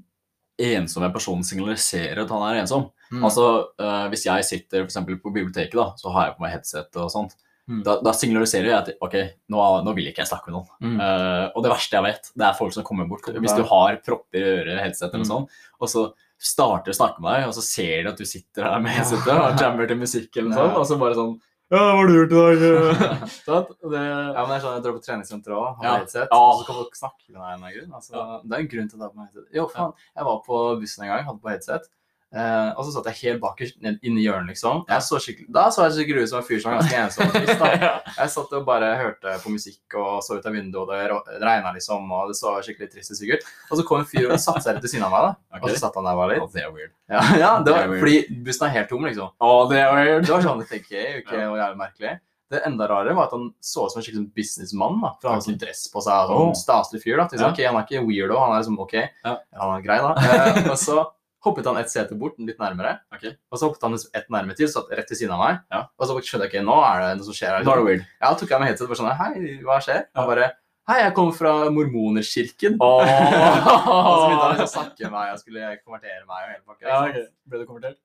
ensomme 0.58 1.10
personen 1.14 1.44
signaliserer 1.46 2.24
at 2.24 2.32
han 2.34 2.46
er 2.50 2.62
ensom. 2.64 2.88
Mm. 3.12 3.24
Altså, 3.24 3.44
uh, 3.80 4.06
Hvis 4.12 4.26
jeg 4.26 4.46
sitter 4.48 4.82
for 4.84 4.90
eksempel, 4.90 5.20
på 5.22 5.34
biblioteket, 5.34 5.76
da, 5.78 5.92
så 6.00 6.12
har 6.16 6.30
jeg 6.30 6.38
på 6.38 6.46
meg 6.46 6.56
headset 6.56 6.98
og 6.98 7.12
sånt. 7.14 7.36
Mm. 7.68 7.82
Da, 7.84 7.98
da 8.00 8.14
signaliserer 8.16 8.70
jeg 8.70 8.78
at 8.78 8.90
ok, 9.04 9.16
nå, 9.52 9.64
nå 9.84 9.94
vil 9.98 10.08
ikke 10.08 10.24
jeg 10.24 10.30
snakke 10.32 10.50
med 10.52 10.56
noen. 10.56 10.70
Mm. 10.80 11.02
Uh, 11.02 11.46
og 11.52 11.66
det 11.66 11.74
verste 11.74 11.98
jeg 12.00 12.06
vet, 12.08 12.32
det 12.40 12.46
er 12.48 12.56
folk 12.58 12.74
som 12.74 12.86
kommer 12.88 13.10
bort. 13.10 13.28
Hvis 13.28 13.58
du 13.58 13.66
har 13.68 14.00
propper 14.06 14.40
i 14.40 14.54
øret, 14.62 14.80
headset 14.86 15.10
eller 15.12 15.26
Mm. 15.26 15.32
sånn, 15.34 15.48
og 15.82 15.92
så 15.92 16.06
starter 16.38 16.94
å 16.94 16.96
snakke 16.96 17.20
med 17.22 17.34
deg, 17.34 17.48
og 17.50 17.54
så 17.58 17.64
ser 17.66 18.04
de 18.04 18.10
at 18.12 18.18
du 18.18 18.26
sitter 18.26 18.64
her 18.70 18.80
med 18.80 18.94
headsetet 18.94 19.34
og 19.34 19.60
jammer 19.60 19.88
til 19.90 19.98
musikk 19.98 20.38
eller 20.38 20.52
noe 20.52 20.60
sånt, 20.62 20.78
og 20.78 20.86
så 20.86 20.98
bare 21.02 21.18
sånn 21.18 21.36
Ja, 21.68 21.80
hva 21.84 21.96
har 22.00 22.08
du 22.08 22.14
gjort 22.16 22.32
i 22.32 22.38
dag? 22.38 22.62
Det, 22.64 24.00
Ja, 24.00 24.44
men 24.48 24.54
jeg 24.54 24.58
er 24.58 24.62
sånn, 24.64 24.76
Jeg 24.78 24.84
drar 24.86 24.94
på 24.96 25.02
treningssenteret 25.04 25.56
òg, 25.58 25.66
har 25.82 25.84
Ja. 25.84 25.96
headset, 26.00 26.28
Ja. 26.32 26.40
så 26.56 26.64
kan 26.68 26.76
folk 26.80 26.96
snakke 26.96 27.28
med 27.28 27.42
deg. 27.42 27.52
en 27.58 27.74
grunn. 27.76 27.94
Altså, 27.98 28.14
Ja. 28.16 28.40
Det 28.44 28.54
er 28.56 28.62
en 28.64 28.68
grunn 28.72 28.90
til 28.90 28.96
at 28.96 29.02
jeg 29.02 29.04
har 29.04 29.12
på 29.12 29.18
meg 29.20 29.28
headset. 29.28 29.56
Jo, 29.58 29.66
faen, 29.68 29.94
jeg 30.16 30.26
var 30.30 30.38
på 30.48 30.80
bussen 30.80 31.04
en 31.04 31.10
gang, 31.12 31.26
hadde 31.28 31.42
på 31.44 31.50
headset. 31.52 31.90
Eh, 32.36 32.70
og 32.76 32.84
så 32.84 32.92
satt 32.92 33.06
jeg 33.08 33.20
helt 33.22 33.40
bakerst 33.40 33.78
ned 33.84 34.02
inni 34.04 34.26
hjørnet, 34.26 34.52
liksom. 34.52 34.82
Jeg 34.90 35.04
så 35.06 35.20
da 35.54 35.68
så 35.72 35.86
jeg 35.86 35.94
skikkelig 35.96 36.26
ut 36.26 36.32
som 36.34 36.42
en 36.42 36.48
fyr 36.48 36.60
som 36.60 36.74
var 36.74 36.82
ganske 36.82 37.00
ensom 37.00 37.30
og 37.30 37.38
trist. 37.38 37.62
da. 37.62 37.94
Jeg 38.18 38.34
satt 38.34 38.54
og 38.58 38.66
bare 38.68 38.90
hørte 39.00 39.36
på 39.44 39.52
musikk 39.54 39.96
og 40.00 40.20
så 40.26 40.38
ut 40.40 40.48
av 40.50 40.56
vinduet, 40.56 40.82
og 41.14 41.30
det 41.30 41.40
regna 41.46 41.72
liksom, 41.76 42.12
og 42.12 42.32
det 42.32 42.38
så 42.40 42.56
skikkelig 42.66 42.92
trist 42.92 43.14
ut 43.14 43.20
sikkert. 43.22 43.48
Og 43.70 43.80
så 43.80 43.88
kom 43.88 44.04
en 44.04 44.10
fyr 44.10 44.28
og 44.28 44.42
satte 44.44 44.66
seg 44.66 44.76
rett 44.76 44.84
ved 44.84 44.92
siden 44.92 45.08
av 45.08 45.16
meg, 45.16 45.28
da. 45.30 45.62
Og 45.62 45.72
så 45.72 45.80
satt 45.86 46.00
han 46.00 46.08
der 46.10 46.20
bare 46.20 46.36
litt. 46.36 46.44
Oh, 46.44 46.52
det 46.54 46.64
er 46.66 46.72
weird. 46.76 46.94
Ja, 47.14 47.24
ja 47.44 47.52
det 47.64 47.76
var, 47.76 47.98
fordi 48.02 48.22
bussen 48.48 48.68
er 48.68 48.76
helt 48.76 48.92
tom, 48.92 49.08
liksom. 49.08 49.34
Oh, 49.40 49.64
det 49.72 49.84
er 49.84 49.92
weird. 49.96 50.28
Det 50.28 50.34
var 50.36 50.48
sånn 50.50 50.64
jeg 50.66 50.74
tenker, 50.76 51.12
ok, 51.24 51.36
Ja. 51.38 51.52
og 51.52 51.62
jævlig 51.62 51.84
merkelig. 51.86 52.16
Det 52.48 52.62
enda 52.64 52.86
rarere 52.88 53.12
var 53.16 53.28
at 53.28 53.34
han 53.36 53.50
så 53.60 53.86
ut 53.86 53.92
som 53.92 54.00
en 54.00 54.06
skikkelig 54.06 54.22
sånn 54.22 54.36
businessmann. 54.36 55.02
da, 55.04 55.10
For 55.20 55.28
han 55.30 55.38
hadde 55.38 55.50
sånn 55.50 55.60
dress 55.60 55.82
på 55.92 56.04
seg, 56.04 56.30
Sånn 56.32 56.52
oh. 56.52 56.56
staselig 56.56 57.04
fyr. 57.04 57.20
da, 57.20 57.28
sånn, 57.32 57.52
ok, 57.52 57.60
Han 57.68 57.80
er 57.80 57.88
ikke 57.88 58.06
weirdo, 58.08 58.38
han 58.40 58.56
er 58.56 58.62
liksom 58.64 58.80
ok. 58.84 58.96
Ja. 59.04 59.34
Han 59.60 59.74
er 59.76 59.84
grei, 59.84 60.00
da. 60.04 60.14
Eh, 60.28 60.70
og 60.72 60.80
så 60.80 61.04
hoppet 61.46 61.68
han 61.70 61.78
et 61.80 61.92
sete 61.92 62.16
bort, 62.18 62.38
litt 62.42 62.60
nærmere. 62.60 62.96
Okay. 63.14 63.36
Og 63.52 63.60
så 63.60 63.68
hoppet 63.70 63.84
han 63.86 63.94
et 63.98 64.30
nærmere 64.34 64.58
til, 64.58 64.70
satt 64.72 64.90
rett 64.92 65.10
ved 65.14 65.20
siden 65.20 65.36
av 65.36 65.42
meg. 65.44 65.60
Ja. 65.72 65.84
Og 66.00 66.08
så 66.10 66.16
skjønte 66.20 66.48
jeg 66.48 66.54
ikke, 66.56 66.64
nå 66.68 66.78
er 66.84 67.04
det 67.04 67.12
noe 67.20 67.28
som 67.30 67.38
skjer 67.38 67.54
her. 67.58 67.68
Nå 67.68 67.74
er 67.76 67.82
det 67.82 67.86
weird. 67.90 68.08
Ja, 68.24 68.32
tok 68.40 68.50
jeg 68.56 68.64
med 68.64 68.72
headset 68.72 68.88
og 68.88 68.94
bare 68.94 69.02
sånn, 69.04 69.12
hei, 69.22 69.60
hva 69.68 69.78
skjer? 69.86 70.02
Han 70.18 70.24
Ja. 70.24 70.28
bare, 70.32 70.50
hei, 70.90 70.98
jeg 71.04 71.14
kommer 71.20 71.38
fra 71.38 71.54
mormonerkirken. 71.78 72.78
Oh. 72.82 73.00
Og 73.04 74.18
så 74.18 74.26
begynte 74.26 74.44
han 74.44 74.58
liksom 74.58 74.68
å 74.68 74.74
snakke 74.74 75.06
med 75.08 75.16
meg, 75.20 75.32
og 75.36 75.40
skulle 75.44 75.72
konvertere 75.86 76.26
meg 76.26 76.42
og 76.44 76.52
hele 76.52 76.66
pakka. 76.66 76.86
Ja, 76.90 77.00
okay. 77.06 77.24
ok. 77.28 77.34
Ble 77.54 77.62
du 77.62 77.66
konvertert? 77.70 78.00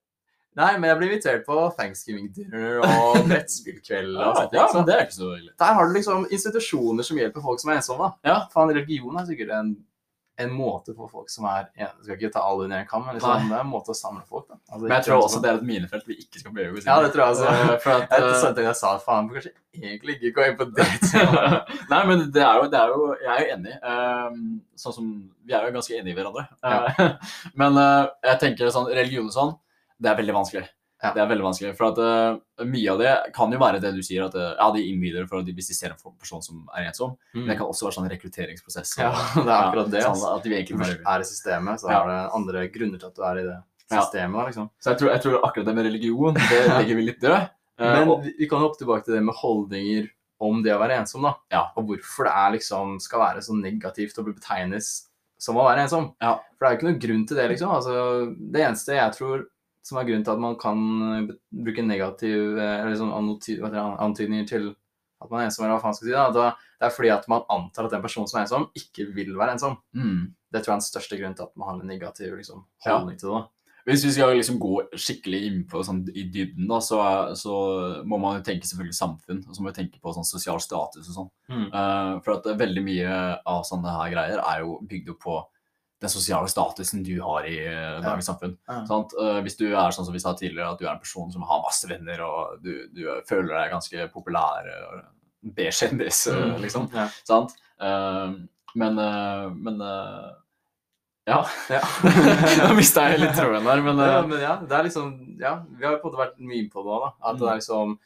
Nei, 0.53 0.73
men 0.77 0.91
jeg 0.91 0.99
ble 1.01 1.07
invitert 1.09 1.47
på 1.47 1.55
Thanksgiving 1.79 2.27
dinner 2.37 2.83
og 2.85 3.15
brettspillkveld 3.31 4.19
og 4.21 4.35
sånt. 4.37 4.53
ja, 4.59 4.67
men 4.75 4.85
det 4.85 4.97
er 4.99 5.07
ikke 5.07 5.17
så 5.17 5.31
ille. 5.39 5.55
Der 5.63 5.79
har 5.79 5.89
du 5.89 5.95
liksom 5.97 6.27
institusjoner 6.29 7.07
som 7.09 7.17
hjelper 7.23 7.41
folk 7.47 7.63
som 7.63 7.71
er 7.73 7.79
ensomme. 7.81 8.11
Ja. 8.29 8.35
Faen, 8.53 8.69
religion 8.77 9.17
er 9.17 9.25
sikkert 9.31 9.55
en, 9.57 9.71
en 10.43 10.53
måte 10.55 10.95
for 10.97 11.11
folk 11.11 11.31
som 11.33 11.47
er 11.51 11.69
Jeg 11.79 11.89
skal 12.03 12.17
ikke 12.19 12.31
ta 12.35 12.43
alle 12.47 12.67
under 12.67 12.83
en 12.83 12.89
kam, 12.89 13.05
men 13.07 13.17
liksom, 13.19 13.49
det 13.51 13.57
er 13.57 13.65
en 13.65 13.71
måte 13.71 13.95
å 13.95 13.97
samle 13.97 14.23
folk 14.29 14.47
på. 14.49 14.59
Altså, 14.69 14.83
Men 14.85 14.95
jeg 14.97 15.07
tror 15.07 15.25
også 15.25 15.41
det 15.45 15.51
er 15.51 15.61
et 15.61 15.69
minefelt 15.69 16.09
vi 16.11 16.19
ikke 16.23 16.43
skal 16.43 16.55
bevege 16.57 16.81
oss 16.83 16.89
Ja, 16.89 16.99
det 17.05 17.13
tror 17.15 17.25
jeg 17.25 17.37
også. 17.37 17.47
Eh, 17.53 17.73
For 17.85 17.95
at, 17.97 18.15
Jeg, 18.17 18.29
eh, 18.51 18.63
jeg 18.67 18.79
sa 18.83 18.93
faen, 19.05 19.31
bør 19.31 19.41
kanskje 19.41 19.55
egentlig 19.79 20.19
ikke 20.19 20.35
gå 20.39 20.49
inn 20.51 20.59
på 20.61 20.69
det. 20.77 20.89
Nei, 21.93 22.03
men 22.11 22.27
det 22.35 22.45
er 22.45 22.61
jo, 22.61 22.69
det 22.73 22.83
er 22.83 22.93
jo 22.93 23.09
Jeg 23.23 23.33
er 23.33 23.43
jo 23.47 23.57
enig. 23.57 23.79
ehm, 23.95 24.45
sånn 24.85 24.97
som 24.99 25.11
Vi 25.47 25.57
er 25.57 25.67
jo 25.67 25.75
ganske 25.79 25.99
enige 25.99 26.15
i 26.15 26.19
hverandre. 26.21 26.47
Ja. 26.63 27.17
men 27.63 27.83
eh, 27.83 28.05
jeg 28.33 28.43
tenker 28.47 28.75
sånn 28.75 28.91
religion 28.93 29.31
og 29.31 29.37
sånn, 29.37 29.57
det 30.03 30.11
er 30.13 30.19
veldig 30.21 30.39
vanskelig. 30.43 30.69
Ja. 31.03 31.11
Det 31.17 31.23
er 31.23 31.27
veldig 31.33 31.45
vanskelig, 31.49 31.73
for 31.75 31.89
at 31.91 31.99
uh, 31.99 32.67
Mye 32.69 32.93
av 32.93 33.01
det 33.03 33.13
kan 33.35 33.51
jo 33.51 33.59
være 33.59 33.81
det 33.83 33.91
du 33.97 34.03
sier, 34.07 34.23
at 34.29 34.37
uh, 34.39 34.53
ja, 34.55 34.69
de 34.71 34.85
innbyr 34.87 35.25
for 35.27 35.41
at 35.41 35.49
de, 35.49 35.65
ser 35.67 35.91
en 35.91 35.99
person 36.21 36.45
som 36.45 36.61
er 36.77 36.87
ensom. 36.93 37.17
Men 37.35 37.49
det 37.51 37.57
kan 37.59 37.67
også 37.67 37.89
være 37.89 37.97
sånn 37.97 38.11
rekrutteringsprosess. 38.13 38.95
Ja, 39.01 39.11
det 39.35 39.43
er 39.49 39.57
akkurat 39.57 39.91
det. 39.91 40.05
Sånn 40.07 40.15
Altså. 40.15 40.31
at 40.37 40.47
de 40.47 40.55
egentlig 40.55 40.79
du 40.79 41.11
er 41.15 41.25
i 41.25 41.27
systemet, 41.27 41.83
så 41.83 41.91
er 41.91 42.07
det 42.13 42.21
andre 42.39 42.65
grunner 42.71 43.03
til 43.03 43.11
at 43.11 43.19
du 43.19 43.27
er 43.27 43.43
i 43.43 43.47
det 43.49 43.59
systemet. 43.91 44.39
Ja. 44.39 44.47
liksom. 44.53 44.71
Så 44.79 44.95
jeg 44.95 45.03
tror, 45.03 45.11
jeg 45.17 45.25
tror 45.27 45.39
akkurat 45.43 45.69
det 45.69 45.77
med 45.81 45.89
religion, 45.91 46.39
det 46.39 46.63
legger 46.79 47.01
vi 47.01 47.07
litt 47.11 47.23
død. 47.25 47.39
Eh, 47.83 47.95
Men 47.99 48.09
og- 48.09 48.23
vi 48.25 48.35
vi 48.39 48.49
kan 48.49 48.63
hoppe 48.63 48.79
tilbake 48.79 49.05
til 49.09 49.19
det 49.19 49.23
med 49.27 49.35
holdninger 49.43 50.11
om 50.43 50.63
det 50.63 50.73
å 50.75 50.81
være 50.81 50.97
ensom, 51.03 51.23
da. 51.27 51.35
Ja. 51.55 51.65
Og 51.79 51.87
hvorfor 51.91 52.27
det 52.27 52.33
er 52.35 52.55
liksom, 52.57 52.97
skal 53.03 53.21
være 53.23 53.43
så 53.43 53.55
negativt 53.59 54.19
å 54.19 54.25
bli 54.27 54.35
betegnes 54.35 55.09
som 55.43 55.59
å 55.59 55.67
være 55.67 55.85
ensom. 55.85 56.13
Ja. 56.23 56.37
For 56.55 56.63
det 56.65 56.69
er 56.69 56.75
jo 56.75 56.79
ikke 56.79 56.89
noen 56.89 57.03
grunn 57.03 57.27
til 57.27 57.39
det, 57.39 57.49
liksom. 57.53 57.71
Altså, 57.75 57.95
det 58.55 58.63
eneste 58.63 58.95
jeg 58.97 59.15
tror 59.19 59.45
som 59.83 59.99
er 59.99 60.07
grunnen 60.09 60.25
til 60.27 60.35
at 60.37 60.43
man 60.43 60.59
kan 60.61 60.83
bruke 61.51 61.83
negativ 61.87 62.59
eh, 62.59 62.77
eller 62.83 62.99
sånn 62.99 63.15
antydninger 63.15 64.47
til 64.49 64.69
at 65.23 65.31
man 65.31 65.41
er 65.43 65.49
ensom, 65.49 65.65
eller 65.65 65.77
hva 65.77 65.83
faen 65.85 65.95
skal 65.95 66.09
si, 66.09 66.15
da, 66.15 66.53
det 66.83 66.87
er 66.89 66.95
fordi 66.95 67.11
at 67.15 67.27
man 67.31 67.45
antar 67.53 67.87
at 67.87 67.93
den 67.95 68.03
personen 68.03 68.27
som 68.31 68.41
er 68.41 68.47
ensom, 68.47 68.69
ikke 68.79 69.07
vil 69.15 69.37
være 69.39 69.57
ensom. 69.57 69.77
mm. 69.95 70.23
Det 70.53 70.61
tror 70.61 70.75
jeg 70.75 70.77
er 70.77 70.81
den 70.83 70.91
største 70.91 71.17
grunnen 71.17 71.37
til 71.39 71.47
at 71.47 71.53
man 71.57 71.69
har 71.69 71.77
en 71.81 71.87
negativ 71.89 72.35
liksom, 72.37 72.65
Ja. 72.85 72.99
holdning 72.99 73.19
til 73.21 73.31
det. 73.33 73.43
Hvis 73.87 74.03
vi 74.05 74.11
skal 74.15 74.35
liksom 74.37 74.59
gå 74.63 74.75
skikkelig 74.95 75.39
innpå 75.49 75.81
sånn, 75.83 76.03
i 76.15 76.27
dybden, 76.31 76.69
da, 76.71 76.77
så, 76.85 76.99
så 77.35 77.55
må 78.07 78.19
man 78.21 78.37
jo 78.37 78.45
tenke 78.47 78.69
selvfølgelig 78.69 78.95
samfunn. 78.95 79.41
Og 79.49 79.57
så 79.57 79.63
må 79.65 79.73
vi 79.73 79.79
tenke 79.81 79.99
på 80.03 80.13
sånn 80.15 80.29
sosial 80.29 80.61
status 80.63 81.09
og 81.09 81.17
sånn. 81.17 81.31
Mm. 81.51 81.65
Uh, 81.73 82.13
for 82.23 82.37
at 82.37 82.47
veldig 82.61 82.85
mye 82.87 83.17
av 83.43 83.65
sånne 83.67 83.97
her 83.97 84.13
greier 84.13 84.43
er 84.45 84.61
jo 84.63 84.77
bygd 84.87 85.11
opp 85.17 85.21
på 85.25 85.39
den 86.03 86.11
sosiale 86.13 86.51
statusen 86.51 87.05
du 87.07 87.15
har 87.23 87.47
i 87.49 87.57
uh, 87.63 88.01
dagens 88.03 88.27
samfunn. 88.29 88.57
Ja. 88.69 88.81
Sant? 88.91 89.15
Eh, 89.23 89.39
hvis 89.47 89.57
du 89.61 89.69
er 89.71 89.95
sånn 89.95 90.05
som 90.09 90.13
vi 90.15 90.21
sa 90.23 90.33
tidligere, 90.35 90.73
at 90.75 90.79
du 90.83 90.87
er 90.89 90.93
en 90.97 91.03
person 91.03 91.31
som 91.33 91.43
har 91.47 91.63
masse 91.63 91.87
venner, 91.91 92.21
og 92.27 92.59
du, 92.65 92.73
du 92.93 93.05
føler 93.29 93.53
deg 93.55 93.71
ganske 93.73 94.09
populær, 94.13 94.67
og 94.91 95.03
B-kjendis, 95.57 96.27
eh, 96.31 96.43
Mm. 96.53 96.61
liksom. 96.63 96.89
Ja. 96.95 97.09
Sant? 97.27 97.55
Eh, 97.81 98.35
men 98.75 98.99
eh, 98.99 99.49
men 99.55 99.81
eh, 99.81 100.31
Ja. 101.31 101.41
Ja. 101.71 101.81
Nå 102.67 102.73
mista 102.75 103.05
jeg 103.13 103.21
litt 103.23 103.37
tråden 103.39 103.63
der, 103.67 103.83
men 103.87 103.99
ja, 104.03 104.19
eh, 104.19 104.27
men 104.27 104.41
ja, 104.43 104.57
det 104.67 104.75
er 104.79 104.89
liksom 104.89 105.13
Ja, 105.39 105.53
vi 105.79 105.87
har 105.87 106.01
på 106.03 106.09
en 106.09 106.13
måte 106.13 106.23
vært 106.25 106.39
mye 106.43 106.67
på 106.73 106.83
det 106.83 106.91
nå, 106.91 106.99
da. 107.05 107.11
At 107.31 107.39
det 107.39 107.47
Mm. 107.47 107.53
er 107.53 107.61
liksom 107.63 107.99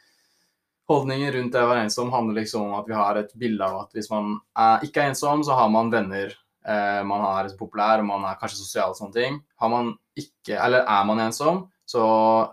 Holdningen 0.87 1.33
rundt 1.35 1.53
det 1.57 1.63
å 1.65 1.69
være 1.73 1.83
ensom 1.89 2.13
handler 2.15 2.37
liksom 2.43 2.63
om 2.69 2.75
at 2.79 2.87
vi 2.87 2.95
har 2.95 3.17
et 3.19 3.33
bilde 3.35 3.65
av 3.67 3.81
at 3.81 3.97
hvis 3.97 4.07
man 4.13 4.37
er, 4.55 4.85
ikke 4.87 5.03
er 5.03 5.09
ensom, 5.11 5.41
så 5.43 5.57
har 5.59 5.67
man 5.75 5.89
venner. 5.91 6.31
Eh, 6.67 7.03
man 7.07 7.21
er 7.23 7.49
populær, 7.57 8.01
og 8.01 8.07
man 8.09 8.25
er 8.25 8.37
kanskje 8.41 8.59
sosial 8.59 8.91
og 8.91 8.97
sånne 8.99 9.15
ting. 9.15 9.41
Har 9.61 9.69
man 9.71 9.93
ikke, 10.19 10.57
eller 10.59 10.83
er 10.89 11.05
man 11.07 11.19
ensom, 11.29 11.69
så 11.87 12.03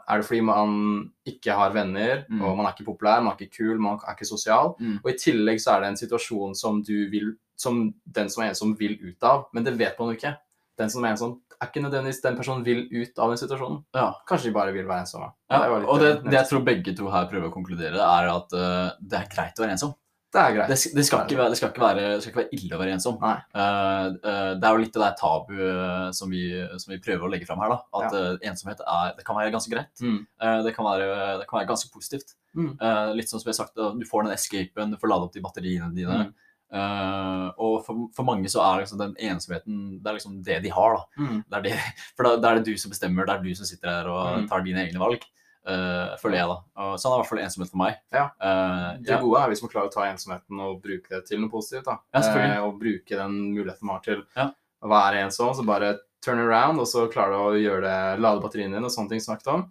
er 0.08 0.20
det 0.22 0.28
fordi 0.28 0.42
man 0.46 1.10
ikke 1.26 1.56
har 1.58 1.72
venner, 1.74 2.26
Mm. 2.30 2.42
og 2.46 2.58
man 2.58 2.68
er 2.68 2.74
ikke 2.76 2.86
populær, 2.86 3.24
man 3.24 3.34
er 3.34 3.38
ikke 3.42 3.58
kul, 3.58 3.80
man 3.80 3.98
er 4.08 4.14
ikke 4.14 4.28
sosial. 4.30 4.76
Mm. 4.80 5.00
Og 5.04 5.10
i 5.10 5.18
tillegg 5.18 5.58
så 5.60 5.74
er 5.76 5.80
det 5.82 5.88
en 5.90 5.98
situasjon 6.08 6.54
som 6.56 6.84
du 6.84 7.10
vil, 7.10 7.34
som 7.58 7.92
den 8.06 8.30
som 8.30 8.44
er 8.44 8.50
ensom 8.52 8.78
vil 8.78 9.00
ut 9.02 9.24
av, 9.24 9.48
men 9.54 9.64
det 9.64 9.74
vet 9.80 9.98
man 9.98 10.10
jo 10.14 10.16
ikke. 10.20 10.38
Den 10.78 10.90
som 10.90 11.04
er 11.06 11.14
ensom, 11.16 11.40
er 11.62 11.68
ikke 11.70 11.82
nødvendigvis 11.82 12.22
den 12.22 12.36
personen 12.38 12.64
vil 12.66 12.86
ut 12.92 13.18
av 13.20 13.30
den 13.30 13.38
situasjonen. 13.38 13.84
ja. 13.96 14.14
Kanskje 14.28 14.46
de 14.50 14.54
bare 14.54 14.74
vil 14.74 14.86
være 14.86 15.02
ensomme. 15.08 15.32
Ja, 15.50 15.60
Det 15.80 15.86
og 15.88 16.00
det, 16.00 16.14
det- 16.24 16.24
det 16.32 16.34
jeg 16.34 16.48
tror 16.50 16.66
begge 16.66 16.96
to 16.96 17.10
her 17.10 17.26
prøver 17.26 17.50
å 17.50 17.54
konkludere, 17.54 17.96
er 17.98 18.30
at 18.30 18.54
uh, 18.54 18.92
det 19.02 19.20
er 19.20 19.28
greit 19.36 19.58
å 19.58 19.64
være 19.66 19.72
ensom. 19.72 19.96
Det 20.34 20.42
er 20.42 20.54
greit. 20.56 20.72
Det, 20.72 20.78
det, 20.98 21.04
skal, 21.06 21.28
ikke 21.28 21.38
være, 21.38 21.54
det, 21.54 21.58
skal, 21.60 21.70
ikke 21.70 21.84
være, 21.84 22.06
det 22.16 22.22
skal 22.24 22.32
ikke 22.32 22.42
være 22.42 22.58
ille 22.58 22.76
å 22.76 22.80
være 22.82 22.94
ensom. 22.96 23.20
Uh, 23.22 23.34
Eh, 23.54 24.06
eh, 24.10 24.54
det 24.58 24.66
er 24.66 24.74
jo 24.74 24.82
litt 24.82 24.96
det 24.96 25.02
der 25.04 25.18
tabu 25.20 25.54
uh, 25.54 26.08
som, 26.16 26.32
vi, 26.34 26.42
som 26.82 26.94
vi 26.94 26.98
prøver 27.04 27.28
å 27.28 27.30
legge 27.32 27.46
fram 27.50 27.62
her. 27.62 27.76
da, 27.76 27.80
At 28.00 28.16
eh, 28.18 28.50
ensomhet 28.50 28.82
er, 28.82 29.12
det 29.18 29.26
kan 29.28 29.38
være 29.38 29.54
ganske 29.54 29.72
greit. 29.72 29.94
Mm. 30.02 30.24
Det, 30.66 30.74
kan 30.76 30.88
være, 30.88 31.10
det 31.42 31.46
kan 31.50 31.60
være 31.60 31.70
ganske 31.70 31.92
positivt. 31.94 32.34
Mm. 32.58 32.72
Litt 33.18 33.30
sånn 33.30 33.42
som 33.42 33.50
jeg 33.50 33.56
har 33.56 33.62
sagt, 33.66 33.78
Du 34.00 34.06
får 34.10 34.26
den 34.26 34.34
escapen, 34.36 34.92
du 34.94 35.00
får 35.02 35.10
lade 35.14 35.28
opp 35.30 35.34
de 35.38 35.42
batteriene 35.46 35.94
dine. 35.96 36.18
Mm. 36.28 36.34
Uh, 36.74 37.52
og 37.62 37.84
for, 37.86 38.08
for 38.18 38.26
mange 38.26 38.50
så 38.50 38.64
er 38.66 38.82
liksom 38.82 38.98
den 38.98 39.12
ensomheten 39.22 40.00
det 40.02 40.10
er 40.10 40.16
liksom 40.18 40.40
det 40.46 40.56
de 40.64 40.72
har. 40.74 40.98
da. 40.98 41.22
Mm. 41.22 41.44
Det 41.46 41.60
er 41.60 41.66
det, 41.68 41.76
for 42.18 42.26
da, 42.26 42.32
da 42.42 42.52
er 42.52 42.60
det 42.62 42.72
du 42.74 42.82
som 42.82 42.94
bestemmer, 42.94 43.30
det 43.30 43.36
er 43.36 43.46
du 43.46 43.54
som 43.60 43.70
sitter 43.70 43.92
her 43.92 44.10
og 44.10 44.22
Mm. 44.34 44.48
tar 44.50 44.64
dine 44.66 44.82
egne 44.88 45.02
valg. 45.02 45.22
Eh, 45.68 46.16
føler 46.22 46.38
jeg, 46.38 46.48
da. 46.50 46.58
Og 46.84 46.96
sånn 47.00 47.12
er 47.14 47.16
i 47.18 47.22
hvert 47.22 47.30
fall 47.32 47.42
ensomhet 47.44 47.72
for 47.72 47.82
meg. 47.82 48.00
Ja. 48.14 48.26
Uh, 48.42 48.98
Det 49.04 49.20
gode 49.22 49.42
er 49.44 49.50
hvis 49.54 49.62
man 49.64 49.72
klarer 49.72 49.90
å 49.90 49.94
ta 49.94 50.08
ensomheten 50.10 50.60
og 50.60 50.82
bruke 50.84 51.10
det 51.10 51.22
til 51.30 51.40
noe 51.42 51.50
positivt. 51.54 51.86
da. 51.86 51.98
Ja. 52.14 52.22
Eh, 52.22 52.58
og 52.64 52.80
bruke 52.82 53.16
den 53.20 53.38
muligheten 53.54 53.84
man 53.88 53.96
har 54.00 54.04
til 54.08 54.26
Ja. 54.36 54.50
å 54.84 54.90
være 54.92 55.24
ensom. 55.26 55.54
Så 55.56 55.66
bare 55.66 56.00
turn 56.24 56.40
around, 56.40 56.80
og 56.80 56.86
så 56.88 57.08
klarer 57.12 57.32
du 57.32 57.40
å 57.44 57.62
gjøre 57.62 57.82
det, 57.84 58.20
lade 58.22 58.42
batteriene 58.42 58.76
dine 58.76 58.86
og 58.86 58.92
sånne 58.92 59.10
ting 59.10 59.20
snakket 59.20 59.48
om. 59.54 59.66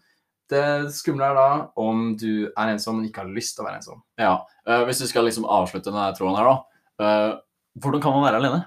Det 0.49 0.93
skumle 0.93 1.31
er 1.31 1.35
da 1.35 1.69
om 1.81 2.15
du 2.17 2.51
er 2.53 2.73
ensom, 2.75 2.97
men 3.01 3.09
ikke 3.09 3.23
har 3.25 3.31
lyst 3.33 3.57
til 3.57 3.65
å 3.65 3.69
være 3.69 3.79
ensom. 3.81 4.03
Ja. 4.19 4.45
hvis 4.85 5.01
vi 5.01 5.07
skal 5.09 5.25
liksom 5.25 5.45
avslutte 5.49 5.89
denne 5.89 6.13
tråden 6.15 6.37
her, 6.37 6.45
da. 6.45 7.41
hvordan 7.81 8.03
kan 8.03 8.13
man 8.13 8.25
være 8.27 8.37
alene? 8.43 8.65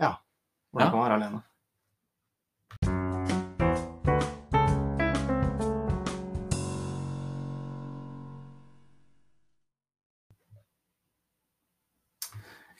Ja, 0.00 0.14
Hvordan 0.72 0.90
kan 0.90 0.98
man 0.98 1.10
være 1.10 1.18
alene? 1.20 1.42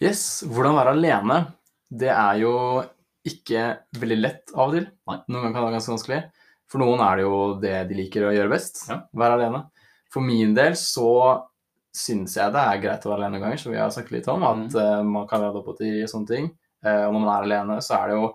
Yes, 0.01 0.43
hvordan 0.49 0.79
være 0.79 0.95
alene, 0.97 1.41
det 1.91 2.09
er 2.15 2.39
jo 2.41 2.55
ikke 3.29 3.65
veldig 4.01 4.17
lett 4.21 4.53
av 4.55 4.71
og 4.71 4.77
til. 4.79 4.87
Noen 5.11 5.27
ganger 5.29 5.51
kan 5.53 5.59
det 5.59 5.67
være 5.67 5.77
ganske 5.77 5.93
vanskelig. 5.93 6.21
For 6.71 6.81
noen 6.81 7.03
er 7.05 7.19
det 7.19 7.27
jo 7.27 7.39
det 7.61 7.77
de 7.91 7.99
liker 7.99 8.29
å 8.29 8.33
gjøre 8.33 8.53
best, 8.53 8.85
Ja. 8.89 9.03
være 9.13 9.37
alene. 9.37 9.65
For 10.11 10.25
min 10.25 10.55
del 10.55 10.73
så 10.79 11.11
syns 11.93 12.37
jeg 12.39 12.55
det 12.55 12.63
er 12.63 12.81
greit 12.83 13.05
å 13.05 13.11
være 13.11 13.25
alene 13.25 13.37
noen 13.37 13.45
ganger, 13.49 13.59
som 13.59 13.73
vi 13.73 13.79
har 13.79 13.91
sagt 13.91 14.13
litt 14.15 14.29
om, 14.31 14.43
at 14.47 14.75
eh, 14.79 15.03
man 15.03 15.27
kan 15.29 15.43
lade 15.43 15.59
opp 15.59 15.77
til 15.79 16.03
og 16.05 16.09
sånne 16.13 16.31
ting. 16.31 16.47
Uh, 16.81 17.11
og 17.11 17.13
når 17.13 17.21
man 17.21 17.35
er 17.35 17.45
alene, 17.45 17.75
så 17.85 17.99
er 17.99 18.09
det 18.09 18.15
jo 18.17 18.29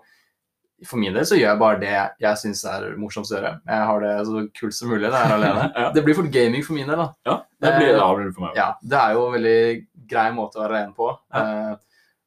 For 0.86 1.00
min 1.00 1.14
del 1.16 1.24
så 1.26 1.34
gjør 1.34 1.48
jeg 1.48 1.58
bare 1.58 1.78
det 1.80 1.92
jeg 2.20 2.38
syns 2.38 2.60
er 2.68 2.82
morsomst 3.00 3.32
å 3.32 3.38
gjøre. 3.38 3.52
Jeg 3.64 3.86
har 3.88 4.02
det 4.04 4.10
så 4.28 4.42
kult 4.60 4.74
som 4.76 4.90
mulig 4.92 5.08
når 5.08 5.14
jeg 5.16 5.26
er 5.30 5.34
alene. 5.38 5.62
Ja. 5.80 5.86
Det 5.94 6.02
blir 6.04 6.14
fort 6.14 6.28
gaming 6.30 6.62
for 6.62 6.76
min 6.76 6.86
del, 6.86 7.00
da. 7.00 7.06
Ja, 7.24 7.36
det 7.64 7.70
blir, 7.78 7.94
det 7.96 8.02
blir 8.20 8.34
for 8.36 8.44
meg. 8.44 8.58
Ja, 8.60 8.66
det 8.84 8.98
er 9.00 9.16
jo 9.16 9.22
veldig 9.32 9.56
grei 10.08 10.30
måte 10.36 10.58
å 10.58 10.64
være 10.64 10.76
alene 10.78 10.94
på. 10.96 11.10
Eh, 11.34 11.74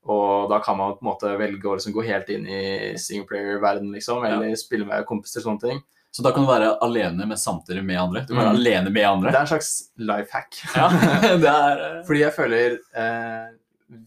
og 0.10 0.50
da 0.50 0.60
kan 0.64 0.78
man 0.80 0.94
på 0.98 1.04
en 1.04 1.10
måte 1.12 1.32
velge 1.38 1.68
å 1.70 1.76
liksom 1.78 1.94
gå 1.94 2.04
helt 2.08 2.30
inn 2.34 2.46
i 2.50 2.94
singleplayer-verden, 2.98 3.92
liksom, 3.94 4.24
eller 4.26 4.56
spille 4.58 4.88
med 4.88 5.06
kompiser 5.10 5.42
og 5.44 5.50
sånne 5.52 5.66
ting. 5.68 5.82
Så 6.12 6.24
da 6.26 6.32
kan 6.34 6.42
du 6.46 6.50
være 6.50 6.72
alene, 6.82 7.28
men 7.30 7.38
samtidig 7.38 7.84
med 7.86 8.00
andre. 8.02 8.22
Du 8.26 8.32
kan 8.34 8.40
være 8.42 8.54
Mm. 8.56 8.60
alene 8.64 8.90
med 8.96 9.06
andre. 9.06 9.32
Det 9.32 9.38
er 9.38 9.46
en 9.46 9.52
slags 9.52 9.72
life 9.98 10.32
hack. 10.34 10.56
Ja, 10.76 10.88
det 11.44 11.52
er 11.52 11.84
eh, 11.84 12.00
Fordi 12.08 12.24
jeg 12.24 12.34
føler 12.34 12.78
eh, 12.98 13.52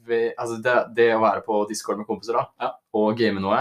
ved, 0.09 0.33
altså 0.39 0.57
det, 0.65 0.75
det 0.97 1.09
å 1.15 1.21
være 1.23 1.45
på 1.47 1.61
Discord 1.71 1.99
med 2.03 2.07
kompiser 2.11 2.41
da, 2.41 2.47
Ja. 2.61 2.73
og 2.99 3.17
game 3.19 3.41
noe 3.43 3.61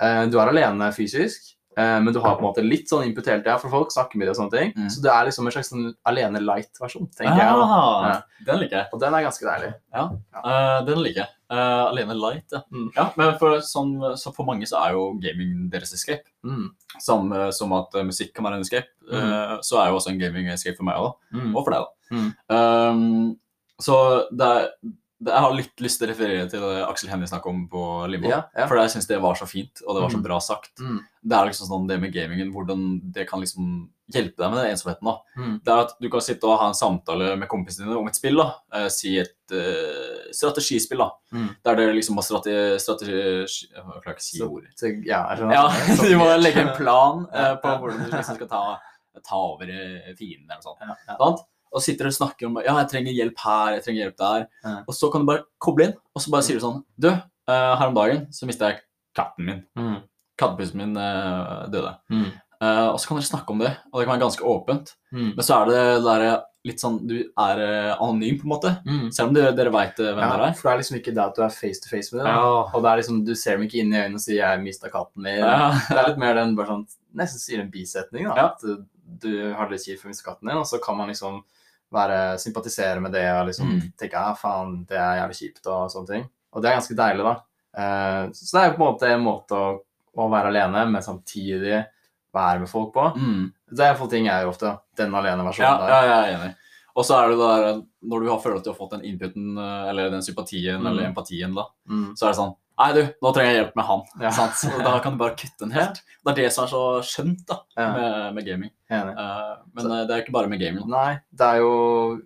eh, 0.00 0.22
Du 0.32 0.38
er 0.40 0.48
alene 0.54 0.88
fysisk, 0.96 1.52
men 1.76 2.12
du 2.12 2.18
har 2.20 2.34
på 2.36 2.42
en 2.42 2.48
måte 2.50 2.64
litt 2.64 2.90
sånn 2.90 3.06
input 3.06 3.26
hele 3.30 3.40
tida, 3.40 3.54
for 3.62 3.72
folk 3.72 3.92
snakker 3.94 4.20
med 4.20 4.28
det 4.28 4.34
og 4.34 4.40
sånne 4.40 4.52
ting. 4.52 4.72
Mm. 4.76 4.88
Så 4.92 5.04
det 5.04 5.12
er 5.12 5.28
liksom 5.28 5.46
en 5.48 5.54
slags 5.54 5.70
sånn 5.72 5.86
alene 6.08 6.42
light-versjon, 6.44 7.08
tenker 7.16 7.40
jeg. 7.40 7.62
Ah, 7.66 8.08
Ja. 8.08 8.18
Den 8.46 8.58
liker 8.58 8.80
jeg. 8.80 8.88
Og 8.92 9.00
den 9.00 9.14
er 9.14 9.24
ganske 9.24 9.46
deilig. 9.46 9.70
Eh, 9.94 10.78
den 10.88 11.00
liker 11.04 11.24
jeg. 11.24 11.30
Uh, 11.52 11.90
alene 11.90 12.14
light, 12.16 12.48
ja. 12.54 12.62
Mm. 12.72 12.86
ja 12.96 13.04
men 13.20 13.34
for, 13.36 13.58
sånn, 13.66 13.90
så 14.16 14.30
for 14.32 14.48
mange 14.48 14.64
så 14.68 14.78
er 14.80 14.94
jo 14.96 15.02
gaming 15.20 15.66
deres 15.72 15.92
escape. 15.92 16.24
Mm. 16.48 16.70
Samme 16.96 17.50
som 17.52 17.74
at 17.76 17.92
uh, 17.98 18.04
musikk 18.08 18.32
kan 18.36 18.46
være 18.48 18.60
en 18.60 18.64
escape, 18.64 18.88
eh, 19.12 19.52
så 19.60 19.82
er 19.82 19.90
jo 19.90 19.98
også 19.98 20.14
en 20.14 20.22
gaming 20.22 20.48
escape 20.52 20.78
for 20.78 20.88
meg 20.88 21.02
òg. 21.02 21.12
Mm. 21.36 21.50
Og 21.52 21.60
for 21.60 21.76
deg, 21.76 21.84
da. 21.84 22.16
Mm. 22.16 22.30
Um, 22.56 23.28
så 23.82 23.98
det 24.32 24.48
er, 24.48 24.70
det, 24.80 24.96
jeg 25.24 25.40
har 25.44 25.52
litt 25.54 25.80
lyst 25.80 25.98
til 26.00 26.08
å 26.08 26.10
referere 26.12 26.48
til 26.50 26.60
det 26.60 26.82
Aksel 26.88 27.08
Hennie 27.12 27.26
snakket 27.30 27.46
om 27.52 27.68
på 27.70 27.82
Limbo. 28.10 28.28
Ja, 28.28 28.42
ja. 28.56 28.66
For 28.66 28.76
jeg 28.80 28.90
syns 28.94 29.06
det 29.06 29.20
var 29.22 29.34
så 29.38 29.46
fint, 29.46 29.82
og 29.86 29.94
det 29.96 30.02
var 30.02 30.10
så 30.10 30.18
Mm. 30.20 30.22
bra 30.26 30.38
sagt. 30.40 30.72
Mm. 30.80 31.00
Det 31.22 31.36
er 31.38 31.46
liksom 31.46 31.68
sånn 31.68 31.88
det 31.88 32.00
med 32.00 32.12
gamingen, 32.12 32.52
hvordan 32.52 33.12
det 33.12 33.28
kan 33.28 33.40
liksom 33.40 33.88
hjelpe 34.12 34.36
deg 34.36 34.50
med 34.50 34.58
den 34.64 34.72
ensomheten. 34.74 35.04
da. 35.08 35.16
Mm. 35.38 35.60
Det 35.64 35.72
er 35.72 35.80
at 35.86 35.92
Du 36.00 36.08
kan 36.10 36.20
sitte 36.20 36.44
og 36.44 36.58
ha 36.58 36.66
en 36.68 36.74
samtale 36.74 37.36
med 37.38 37.48
kompisene 37.48 37.86
dine 37.86 37.96
om 37.98 38.06
et 38.08 38.14
spill. 38.18 38.36
da. 38.36 38.54
Eh, 38.72 38.88
si 38.88 39.16
et 39.18 39.34
eh, 39.50 40.32
strategispill. 40.32 40.98
da. 40.98 41.10
Mm. 41.32 41.48
Der 41.64 41.74
dere 41.76 41.94
liksom 41.94 42.16
har 42.16 42.22
strategi... 42.22 42.78
strategi 42.78 43.12
jeg 43.12 43.84
klarer 43.84 44.16
ikke 44.16 44.16
å 44.16 44.28
si 44.28 44.42
ordet. 44.42 45.06
Ja. 45.06 45.22
Ja, 45.36 45.68
Sånn. 45.96 46.08
Du 46.10 46.16
må 46.18 46.26
legge 46.40 46.60
en 46.66 46.74
plan 46.76 47.26
eh, 47.32 47.54
på 47.62 47.68
hvordan 47.78 48.04
du 48.04 48.10
liksom 48.16 48.36
skal 48.36 48.48
ta, 48.48 48.62
ta 49.22 49.36
over 49.36 49.68
eh, 49.70 50.12
fienden 50.18 50.50
eller 50.50 50.60
noe 50.60 50.66
sånt. 50.66 50.80
Ja. 51.08 51.16
Sant? 51.16 51.46
Og 51.72 51.82
sitter 51.84 52.08
og 52.10 52.16
snakker 52.16 52.48
om 52.48 52.60
ja, 52.60 52.76
jeg 52.82 52.90
trenger 52.92 53.16
hjelp 53.16 53.42
her, 53.46 53.74
jeg 53.76 53.84
trenger 53.86 54.04
hjelp 54.04 54.16
der. 54.20 54.46
Ja. 54.64 54.76
Og 54.86 54.96
så 54.96 55.10
kan 55.12 55.24
du 55.24 55.30
bare 55.30 55.46
koble 55.62 55.88
inn, 55.88 55.98
og 56.12 56.24
så 56.24 56.32
bare 56.34 56.46
sier 56.46 56.60
du 56.60 56.64
sånn 56.64 56.82
Du, 57.00 57.08
uh, 57.08 57.72
her 57.80 57.88
om 57.88 57.96
dagen 57.96 58.26
så 58.34 58.48
mista 58.48 58.70
jeg 58.70 58.82
katten 59.16 59.48
min. 59.48 59.60
Mm. 59.78 59.98
Kattepusen 60.40 60.80
min 60.82 60.96
uh, 60.96 61.66
døde. 61.72 61.96
Mm. 62.12 62.30
Uh, 62.62 62.88
og 62.92 63.00
så 63.00 63.08
kan 63.08 63.18
dere 63.18 63.26
snakke 63.26 63.54
om 63.54 63.60
det, 63.64 63.72
og 63.90 63.98
det 63.98 64.06
kan 64.06 64.14
være 64.14 64.24
ganske 64.26 64.48
åpent. 64.48 64.96
Mm. 65.12 65.30
Men 65.34 65.46
så 65.46 65.58
er 65.58 65.70
det 65.72 65.84
der, 66.06 66.26
litt 66.62 66.78
sånn 66.78 67.00
Du 67.10 67.16
er 67.18 67.60
anonym, 67.96 68.36
på 68.38 68.46
en 68.46 68.52
måte. 68.52 68.70
Mm. 68.86 69.08
Selv 69.10 69.32
om 69.32 69.34
dere, 69.34 69.50
dere 69.58 69.72
veit 69.74 69.96
hvem 69.98 70.20
Ja, 70.20 70.28
dere 70.30 70.50
er. 70.52 70.54
for 70.54 70.68
det 70.68 70.74
er 70.74 70.82
liksom 70.84 70.98
ikke 71.00 71.14
det 71.16 71.24
at 71.24 71.34
du 71.34 71.42
er 71.42 71.56
face 71.56 71.82
to 71.82 71.90
face 71.90 72.14
med 72.14 72.22
det. 72.22 72.34
Ja. 72.36 72.52
Og 72.68 72.84
det 72.84 72.92
er 72.92 73.00
liksom, 73.00 73.18
du 73.26 73.32
ser 73.34 73.58
dem 73.58 73.64
ikke 73.66 73.80
inn 73.82 73.90
i 73.90 73.98
øynene 73.98 74.20
og 74.20 74.22
sier 74.22 74.38
'jeg 74.38 74.62
mista 74.62 74.92
katten 74.92 75.24
min'. 75.24 75.40
Ja. 75.42 75.72
Det 75.88 75.98
er 75.98 76.08
litt 76.12 76.22
mer 76.22 76.38
den 76.38 76.54
bare 76.54 76.70
sånn, 76.70 76.86
nesten 77.18 77.42
sier 77.42 77.64
en 77.64 77.72
bisetning. 77.72 78.28
da. 78.30 78.52
At 78.52 78.62
du, 78.62 78.84
du 79.24 79.32
har 79.56 79.66
det 79.66 79.74
litt 79.74 79.88
kjipt 79.88 80.00
for 80.04 80.06
å 80.06 80.12
miste 80.14 80.28
katten 80.28 80.48
din, 80.48 80.60
og 80.62 80.68
så 80.70 80.78
kan 80.78 80.96
man 80.96 81.10
liksom 81.10 81.42
være, 81.92 82.38
sympatisere 82.40 83.00
med 83.00 83.12
det 83.12 83.26
og 83.32 83.46
liksom 83.46 83.68
Mm. 83.68 83.92
tenke 83.98 84.12
'ja, 84.16 84.34
faen, 84.34 84.84
det 84.88 84.96
er 84.96 85.16
jævlig 85.20 85.36
kjipt' 85.40 85.66
og 85.70 85.90
sånne 85.90 86.06
ting. 86.08 86.28
Og 86.52 86.62
det 86.62 86.70
er 86.70 86.76
ganske 86.80 86.96
deilig, 86.96 87.24
da. 87.24 87.36
Eh, 87.74 88.28
så 88.32 88.52
det 88.52 88.60
er 88.62 88.70
jo 88.70 88.76
på 88.76 88.86
en 88.86 88.94
måte 88.94 89.08
en 89.14 89.24
måte 89.24 89.52
å, 89.56 89.78
å 90.18 90.30
være 90.30 90.48
alene, 90.48 90.90
men 90.90 91.02
samtidig 91.02 91.86
være 92.34 92.60
med 92.60 92.68
folk 92.68 92.92
på. 92.94 93.14
Mm. 93.16 93.52
Det 93.70 93.80
er 93.80 93.92
iallfall 93.94 94.10
ting 94.10 94.26
jeg 94.26 94.42
gjør 94.44 94.48
ofte. 94.52 94.78
Den 94.96 95.12
alene 95.14 95.44
versjonen 95.44 95.78
Ja, 95.78 95.78
der. 95.78 95.88
ja, 95.88 96.02
jeg 96.24 96.34
er 96.34 96.38
enig. 96.38 96.54
Og 96.94 97.04
så 97.04 97.14
er 97.24 97.28
det 97.28 97.38
der 97.38 97.82
når 98.04 98.20
du 98.20 98.28
har 98.28 98.38
følt 98.40 98.56
at 98.58 98.64
du 98.64 98.70
har 98.70 98.76
fått 98.76 98.90
den 98.90 99.00
inputen, 99.04 99.56
eh, 99.58 99.88
eller 99.90 100.10
den 100.10 100.20
sympatien 100.22 100.80
Mm. 100.80 100.86
eller 100.86 101.02
empatien, 101.12 101.54
da, 101.54 101.64
Mm. 101.88 102.12
så 102.14 102.26
er 102.26 102.28
det 102.32 102.36
sånn 102.38 102.56
Nei, 102.82 102.90
du, 102.96 103.02
nå 103.22 103.30
trenger 103.30 103.52
jeg 103.52 103.58
hjelp 103.60 103.76
med 103.78 103.86
han. 103.86 104.00
Ja. 104.24 104.30
Da 104.82 104.92
kan 105.04 105.14
du 105.14 105.20
bare 105.20 105.36
kutte 105.38 105.62
den 105.62 105.74
helt. 105.76 106.00
Det 106.22 106.32
er 106.32 106.38
det 106.40 106.48
som 106.54 106.64
er 106.64 106.70
så 106.72 106.82
skjønt 107.06 107.44
da, 107.46 107.60
Ja. 107.78 107.88
med, 107.94 108.34
med 108.34 108.46
gaming. 108.48 108.72
Eh, 108.90 109.10
men 109.70 109.84
så, 109.84 110.00
det 110.08 110.14
er 110.16 110.22
ikke 110.24 110.34
bare 110.34 110.50
med 110.50 110.62
gaming. 110.62 110.88
Nei, 110.90 111.20
det 111.30 111.46
er 111.46 111.62
jo 111.62 111.72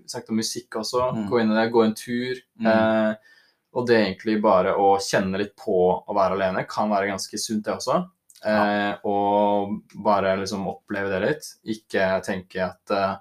sagt 0.09 0.33
om 0.33 0.41
musikk 0.41 0.79
også. 0.81 1.11
Mm. 1.17 1.25
Gå 1.29 1.41
inn 1.43 1.53
i 1.53 1.59
det, 1.59 1.67
gå 1.75 1.83
en 1.85 1.97
tur. 1.99 2.41
Mm. 2.63 2.69
Uh, 2.71 3.35
og 3.77 3.89
det 3.91 3.99
egentlig 4.01 4.39
bare 4.45 4.73
å 4.81 4.95
kjenne 5.03 5.43
litt 5.43 5.53
på 5.61 5.81
å 6.01 6.17
være 6.17 6.39
alene 6.39 6.65
kan 6.69 6.89
være 6.89 7.11
ganske 7.11 7.41
sunt, 7.41 7.67
det 7.67 7.75
også. 7.77 7.99
Eh, 8.47 8.93
og 9.09 9.99
bare 10.05 10.37
liksom 10.41 10.69
oppleve 10.71 11.13
det 11.13 11.21
litt. 11.25 11.51
Ikke 11.77 12.15
tenke 12.25 12.63
at 12.65 12.95
uh, 12.95 13.19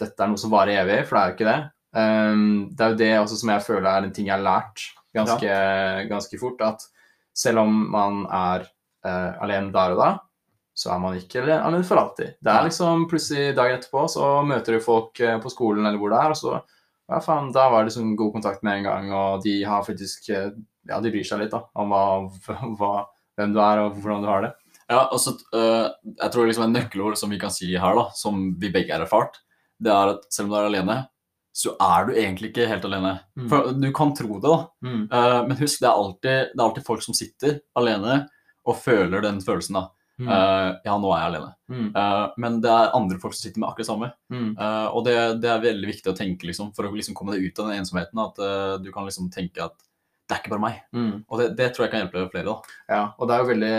dette 0.00 0.20
er 0.20 0.28
noe 0.28 0.40
som 0.40 0.52
varer 0.52 0.82
evig, 0.82 1.00
for 1.08 1.16
det 1.16 1.22
er 1.22 1.32
jo 1.32 1.38
ikke 1.38 1.48
det. 1.48 1.62
Um, 1.94 2.46
det 2.74 2.84
er 2.84 2.92
jo 2.92 3.00
det 3.00 3.10
også 3.20 3.40
som 3.40 3.54
jeg 3.54 3.64
føler 3.64 3.88
er 3.88 4.04
en 4.04 4.12
ting 4.12 4.28
jeg 4.28 4.34
har 4.34 4.44
lært 4.44 4.82
ganske, 5.14 5.56
ganske 6.10 6.40
fort. 6.40 6.62
At 6.66 6.84
selv 7.34 7.64
om 7.64 7.80
man 7.94 8.24
er 8.26 8.68
uh, 9.06 9.42
alene 9.44 9.72
der 9.74 9.96
og 9.96 10.02
da, 10.02 10.12
så 10.74 10.90
er 10.90 11.00
man 11.02 11.16
ikke 11.18 11.42
alene 11.44 11.82
for 11.86 12.00
alltid. 12.00 12.36
Det 12.42 12.50
er 12.50 12.66
liksom 12.66 13.06
plutselig 13.10 13.54
dagen 13.54 13.78
etterpå 13.78 14.08
så 14.10 14.30
møter 14.46 14.74
du 14.74 14.82
folk 14.82 15.20
eh, 15.22 15.36
på 15.42 15.52
skolen 15.52 15.86
eller 15.86 16.00
hvor 16.00 16.10
det 16.10 16.18
er, 16.18 16.34
og 16.34 16.40
så 16.40 16.54
ja, 16.58 17.20
faen, 17.22 17.52
da 17.54 17.68
var 17.70 17.84
det 17.84 17.92
liksom 17.92 18.14
god 18.18 18.32
kontakt 18.38 18.64
med 18.66 18.80
en 18.80 18.88
gang, 18.88 19.10
og 19.14 19.44
de 19.44 19.58
har 19.68 19.84
faktisk 19.86 20.30
eh, 20.34 20.50
Ja, 20.84 20.98
de 21.00 21.08
bryr 21.08 21.24
seg 21.24 21.40
litt 21.40 21.54
da, 21.54 21.62
om 21.80 21.92
hva, 21.94 22.02
hva, 22.80 22.92
hvem 23.38 23.54
du 23.54 23.60
er, 23.62 23.84
og 23.84 24.00
hvordan 24.02 24.24
du 24.24 24.28
har 24.28 24.44
det. 24.44 24.50
Ja, 24.90 25.06
og 25.06 25.20
så 25.22 25.32
eh, 25.56 25.86
Jeg 26.10 26.32
tror 26.34 26.48
liksom 26.48 26.66
en 26.66 26.74
nøkkelord 26.76 27.16
som 27.20 27.32
vi 27.32 27.38
kan 27.40 27.54
si 27.54 27.70
her, 27.72 28.00
da, 28.00 28.08
som 28.18 28.50
vi 28.60 28.72
begge 28.74 28.92
har 28.92 29.04
erfart, 29.04 29.38
det 29.80 29.92
er 29.94 30.16
at 30.16 30.26
selv 30.32 30.48
om 30.48 30.54
du 30.54 30.58
er 30.58 30.68
alene, 30.72 30.98
så 31.54 31.76
er 31.78 32.08
du 32.08 32.16
egentlig 32.18 32.50
ikke 32.50 32.66
helt 32.66 32.86
alene. 32.88 33.12
Mm. 33.38 33.48
For 33.50 33.74
du 33.78 33.90
kan 33.94 34.10
tro 34.18 34.40
det, 34.42 34.50
da. 34.50 34.56
Mm. 34.82 35.02
Uh, 35.06 35.40
men 35.46 35.58
husk, 35.60 35.78
det 35.78 35.86
er, 35.86 35.92
alltid, 35.92 36.48
det 36.50 36.58
er 36.58 36.64
alltid 36.64 36.86
folk 36.88 37.04
som 37.04 37.14
sitter 37.14 37.60
alene 37.78 38.24
og 38.66 38.80
føler 38.82 39.22
den 39.22 39.38
følelsen. 39.44 39.78
da. 39.78 39.84
Mm. 40.18 40.30
Uh, 40.30 40.70
ja, 40.86 40.96
nå 40.98 41.12
er 41.14 41.20
jeg 41.20 41.30
alene. 41.30 41.52
Eh, 41.74 42.24
men 42.38 42.60
det 42.62 42.70
er 42.70 42.92
andre 42.94 43.18
folk 43.22 43.34
som 43.34 43.44
sitter 43.44 43.60
med 43.62 43.68
akkurat 43.68 43.88
samme. 43.88 44.08
Mm. 44.32 44.50
Og 44.94 45.00
det, 45.06 45.16
det 45.42 45.50
er 45.50 45.64
veldig 45.64 45.90
viktig 45.90 46.10
å 46.12 46.16
tenke 46.16 46.48
liksom, 46.48 46.70
for 46.74 46.88
å 46.88 46.92
liksom 46.94 47.16
komme 47.18 47.34
deg 47.34 47.48
ut 47.48 47.60
av 47.60 47.70
den 47.70 47.82
ensomheten. 47.82 48.22
At 48.22 48.40
du 48.82 48.88
kan 48.94 49.06
liksom 49.08 49.28
tenke 49.34 49.66
at 49.66 49.74
det 50.24 50.36
er 50.36 50.40
ikke 50.40 50.54
bare 50.54 50.64
meg. 50.64 50.82
Mm. 50.96 51.14
Og 51.28 51.40
det, 51.40 51.48
det 51.58 51.70
tror 51.74 51.86
jeg 51.86 51.92
kan 51.92 52.04
hjelpe 52.04 52.26
flere. 52.32 52.46
da. 52.48 52.76
Ja, 52.94 53.02
og 53.18 53.28
det 53.28 53.34
er 53.34 53.42
jo 53.42 53.50
veldig 53.52 53.78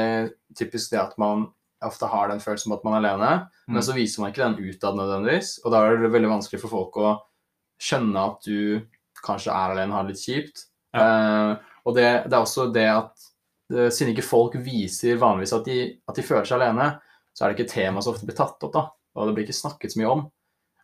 typisk 0.60 0.94
det 0.94 1.02
at 1.02 1.16
man 1.22 1.48
ofte 1.86 2.10
har 2.10 2.30
den 2.32 2.44
følelsen 2.44 2.72
om 2.72 2.78
at 2.78 2.86
man 2.86 2.98
er 2.98 3.08
alene, 3.08 3.32
men 3.70 3.84
så 3.84 3.96
viser 3.96 4.22
man 4.22 4.32
ikke 4.32 4.46
den 4.46 4.72
utad 4.72 4.98
nødvendigvis, 4.98 5.58
og 5.64 5.74
da 5.74 5.82
er 5.84 6.00
det 6.02 6.14
veldig 6.14 6.32
vanskelig 6.32 6.62
for 6.64 6.72
folk 6.72 7.00
å 7.02 7.16
skjønne 7.82 8.26
at 8.32 8.48
du 8.48 8.82
kanskje 9.26 9.54
er 9.54 9.74
alene 9.74 9.94
og 9.94 10.00
har 10.00 10.08
det 10.08 10.16
litt 10.16 10.26
kjipt. 10.26 10.66
Eh, 10.96 11.72
og 11.86 11.98
det, 11.98 12.06
det 12.26 12.36
er 12.36 12.42
også 12.42 12.70
det 12.74 12.86
at 12.90 13.26
uh, 13.74 13.90
siden 13.94 14.14
ikke 14.14 14.26
folk 14.26 14.56
viser 14.64 15.20
vanligvis 15.22 15.54
at 15.54 15.68
de, 15.68 15.80
at 16.10 16.18
de 16.18 16.26
føler 16.26 16.48
seg 16.48 16.58
alene, 16.58 16.88
så 17.36 17.44
er 17.44 17.52
det 17.52 17.58
ikke 17.58 17.68
et 17.68 17.76
tema 17.76 18.02
som 18.02 18.16
ofte 18.16 18.26
blir 18.26 18.38
tatt 18.38 18.64
opp, 18.66 18.74
da, 18.74 18.86
og 19.16 19.28
det 19.30 19.36
blir 19.36 19.46
ikke 19.46 19.58
snakket 19.60 19.94
så 19.94 20.02
mye 20.02 20.14
om. 20.14 20.24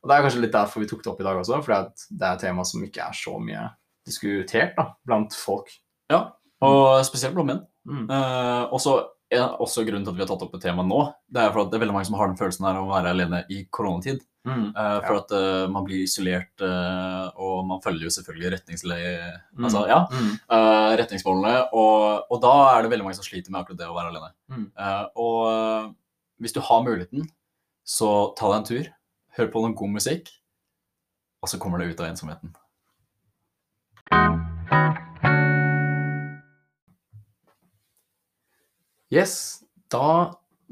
Og 0.02 0.10
det 0.10 0.16
er 0.16 0.26
kanskje 0.26 0.44
litt 0.44 0.54
derfor 0.54 0.84
vi 0.84 0.90
tok 0.90 1.02
det 1.02 1.12
opp 1.12 1.24
i 1.24 1.26
dag 1.26 1.40
også, 1.42 1.62
at 1.78 2.06
det 2.10 2.28
er 2.28 2.36
et 2.36 2.44
tema 2.46 2.66
som 2.68 2.86
ikke 2.86 3.06
er 3.06 3.18
så 3.18 3.34
mye 3.42 3.66
diskutert 4.08 4.78
da, 4.78 4.88
blant 5.06 5.38
folk. 5.38 5.74
Ja, 6.12 6.22
og 6.66 7.02
spesielt 7.08 7.38
blant 7.38 7.50
menn. 7.50 7.66
Mm. 7.90 8.06
Uh, 8.10 8.74
også, 8.78 8.98
ja, 9.32 9.46
også 9.64 9.86
grunnen 9.88 10.04
til 10.04 10.12
at 10.12 10.18
vi 10.18 10.24
har 10.26 10.30
tatt 10.30 10.44
opp 10.44 10.58
et 10.58 10.64
tema 10.66 10.84
nå, 10.84 11.00
det 11.32 11.42
er 11.42 11.54
for 11.54 11.64
at 11.64 11.72
det 11.72 11.78
er 11.80 11.86
veldig 11.86 11.96
mange 11.96 12.10
som 12.10 12.18
har 12.20 12.28
den 12.30 12.40
følelsen 12.40 12.68
her 12.68 12.80
av 12.82 12.90
å 12.90 12.92
være 12.92 13.14
alene 13.16 13.46
i 13.50 13.64
koronatid. 13.72 14.22
Mm. 14.42 14.72
uh, 14.74 15.00
for 15.06 15.20
at 15.20 15.32
uh, 15.38 15.68
man 15.70 15.84
blir 15.86 16.00
isolert, 16.02 16.64
uh, 16.66 17.30
og 17.38 17.60
man 17.70 17.82
følger 17.84 18.08
jo 18.08 18.14
selvfølgelig 18.16 18.52
retningsleie, 18.56 19.12
Mm. 19.54 19.66
altså, 19.68 19.84
ja, 19.88 20.00
Mm. 20.10 20.32
retningsmålene, 20.98 21.68
og, 21.78 22.26
og 22.32 22.42
da 22.42 22.54
er 22.72 22.82
det 22.82 22.92
veldig 22.92 23.06
mange 23.06 23.20
som 23.20 23.28
sliter 23.28 23.52
med 23.52 23.62
akkurat 23.62 23.78
det 23.78 23.90
å 23.92 23.94
være 23.94 24.10
alene. 24.10 24.32
Mm. 24.50 24.66
Og 25.16 25.96
hvis 26.42 26.54
du 26.58 26.60
har 26.60 26.82
muligheten, 26.82 27.30
så 27.86 28.34
ta 28.36 28.50
deg 28.50 28.58
en 28.58 28.70
tur, 28.72 28.94
hør 29.38 29.52
på 29.54 29.62
noe 29.62 29.78
god 29.78 29.94
musikk, 30.00 30.34
og 31.44 31.50
så 31.50 31.60
kommer 31.62 31.78
du 31.78 31.92
ut 31.92 32.00
av 32.02 32.10
ensomheten. 32.10 32.56
Yes, 39.12 39.64
da 39.92 40.32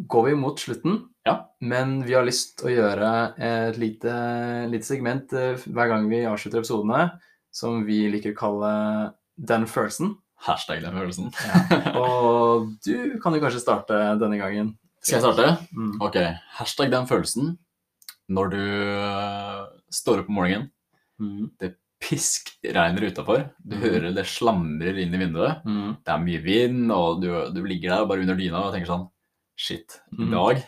går 0.10 0.30
vi 0.30 0.36
mot 0.40 0.60
slutten. 0.62 1.02
Ja. 1.28 1.34
Men 1.60 1.98
vi 2.08 2.16
har 2.16 2.24
lyst 2.26 2.56
til 2.62 2.70
å 2.70 2.74
gjøre 2.74 3.10
et 3.44 3.78
lite, 3.82 4.14
lite 4.72 4.88
segment 4.88 5.34
eh, 5.36 5.60
hver 5.68 5.92
gang 5.92 6.08
vi 6.10 6.22
avslutter 6.30 6.62
episodene, 6.62 7.10
som 7.52 7.84
vi 7.88 8.06
liker 8.14 8.32
å 8.34 8.40
kalle 8.40 8.72
Den 9.36 9.66
følelsen. 9.68 10.16
Hashtag 10.40 10.82
den 10.84 10.96
følelsen. 10.96 11.30
Og 12.00 12.70
du 12.86 13.20
kan 13.24 13.36
jo 13.36 13.42
kanskje 13.44 13.62
starte 13.64 13.98
denne 14.20 14.40
gangen. 14.40 14.74
Skal 15.04 15.20
jeg 15.20 15.26
starte? 15.28 15.50
Mm. 15.76 15.94
Ok, 16.04 16.18
hashtag 16.60 16.92
den 16.96 17.08
følelsen. 17.08 17.54
Når 18.32 18.52
du 18.54 18.60
øh, 18.64 19.62
står 19.96 20.24
opp 20.24 20.32
om 20.32 20.40
morgenen, 20.42 20.70
Mm. 21.20 21.50
Piskregner 22.00 23.08
utafor, 23.12 23.46
du 23.64 23.76
mm. 23.76 23.82
hører 23.84 24.14
det 24.16 24.26
slamrer 24.30 25.00
inn 25.04 25.14
i 25.16 25.22
vinduet, 25.22 25.64
Mm. 25.66 25.98
det 26.06 26.14
er 26.14 26.24
mye 26.26 26.42
vind, 26.46 26.92
og 26.96 27.22
du, 27.24 27.30
du 27.56 27.62
ligger 27.68 27.90
der 27.98 28.06
bare 28.10 28.24
under 28.26 28.36
dyna 28.40 28.66
og 28.68 28.74
tenker 28.76 28.92
sånn 28.94 29.08
Shit, 29.60 30.00
i 30.16 30.24
Mhm. 30.24 30.32
dag 30.32 30.64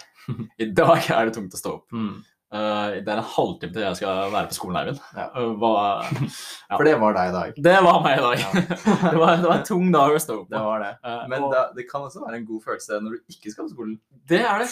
I 0.59 0.65
dag 0.75 1.09
er 1.09 1.25
det 1.29 1.33
tungt 1.37 1.53
å 1.55 1.59
stå 1.61 1.77
opp. 1.79 1.87
Mm. 1.95 2.21
Eh, 2.51 2.97
det 2.99 3.07
er 3.07 3.15
en 3.21 3.23
halvtime 3.31 3.71
til 3.71 3.81
jeg 3.85 3.95
skal 3.95 4.25
være 4.33 4.49
på 4.51 4.55
skolen, 4.57 4.75
Eivind. 4.81 4.97
Ja. 5.15 5.29
Uh, 5.39 6.03
Ja. 6.69 6.75
For 6.75 6.83
det 6.83 6.97
var 6.99 7.13
deg 7.15 7.29
i 7.29 7.31
dag. 7.31 7.53
Det 7.63 7.75
var 7.85 8.01
meg 8.03 8.17
i 8.17 8.23
dag. 8.25 8.41
Ja. 8.43 8.49
det, 9.13 9.19
var, 9.21 9.37
det 9.39 9.47
var 9.47 9.55
en 9.55 9.63
tung 9.69 9.85
dag 9.93 10.11
å 10.11 10.19
stå 10.19 10.35
opp 10.41 10.49
Det 10.51 10.59
på. 10.59 10.65
var 10.67 10.83
det. 10.83 10.89
Uh, 10.99 11.21
Men 11.31 11.45
og- 11.47 11.53
det, 11.55 11.61
det 11.77 11.85
kan 11.87 12.03
også 12.03 12.25
være 12.25 12.41
en 12.41 12.45
god 12.49 12.61
følelse 12.65 12.99
når 13.05 13.15
du 13.15 13.31
ikke 13.31 13.53
skal 13.55 13.69
på 13.69 13.71
skolen. 13.71 13.95
Det 14.27 14.41
er 14.43 14.65
det. 14.65 14.67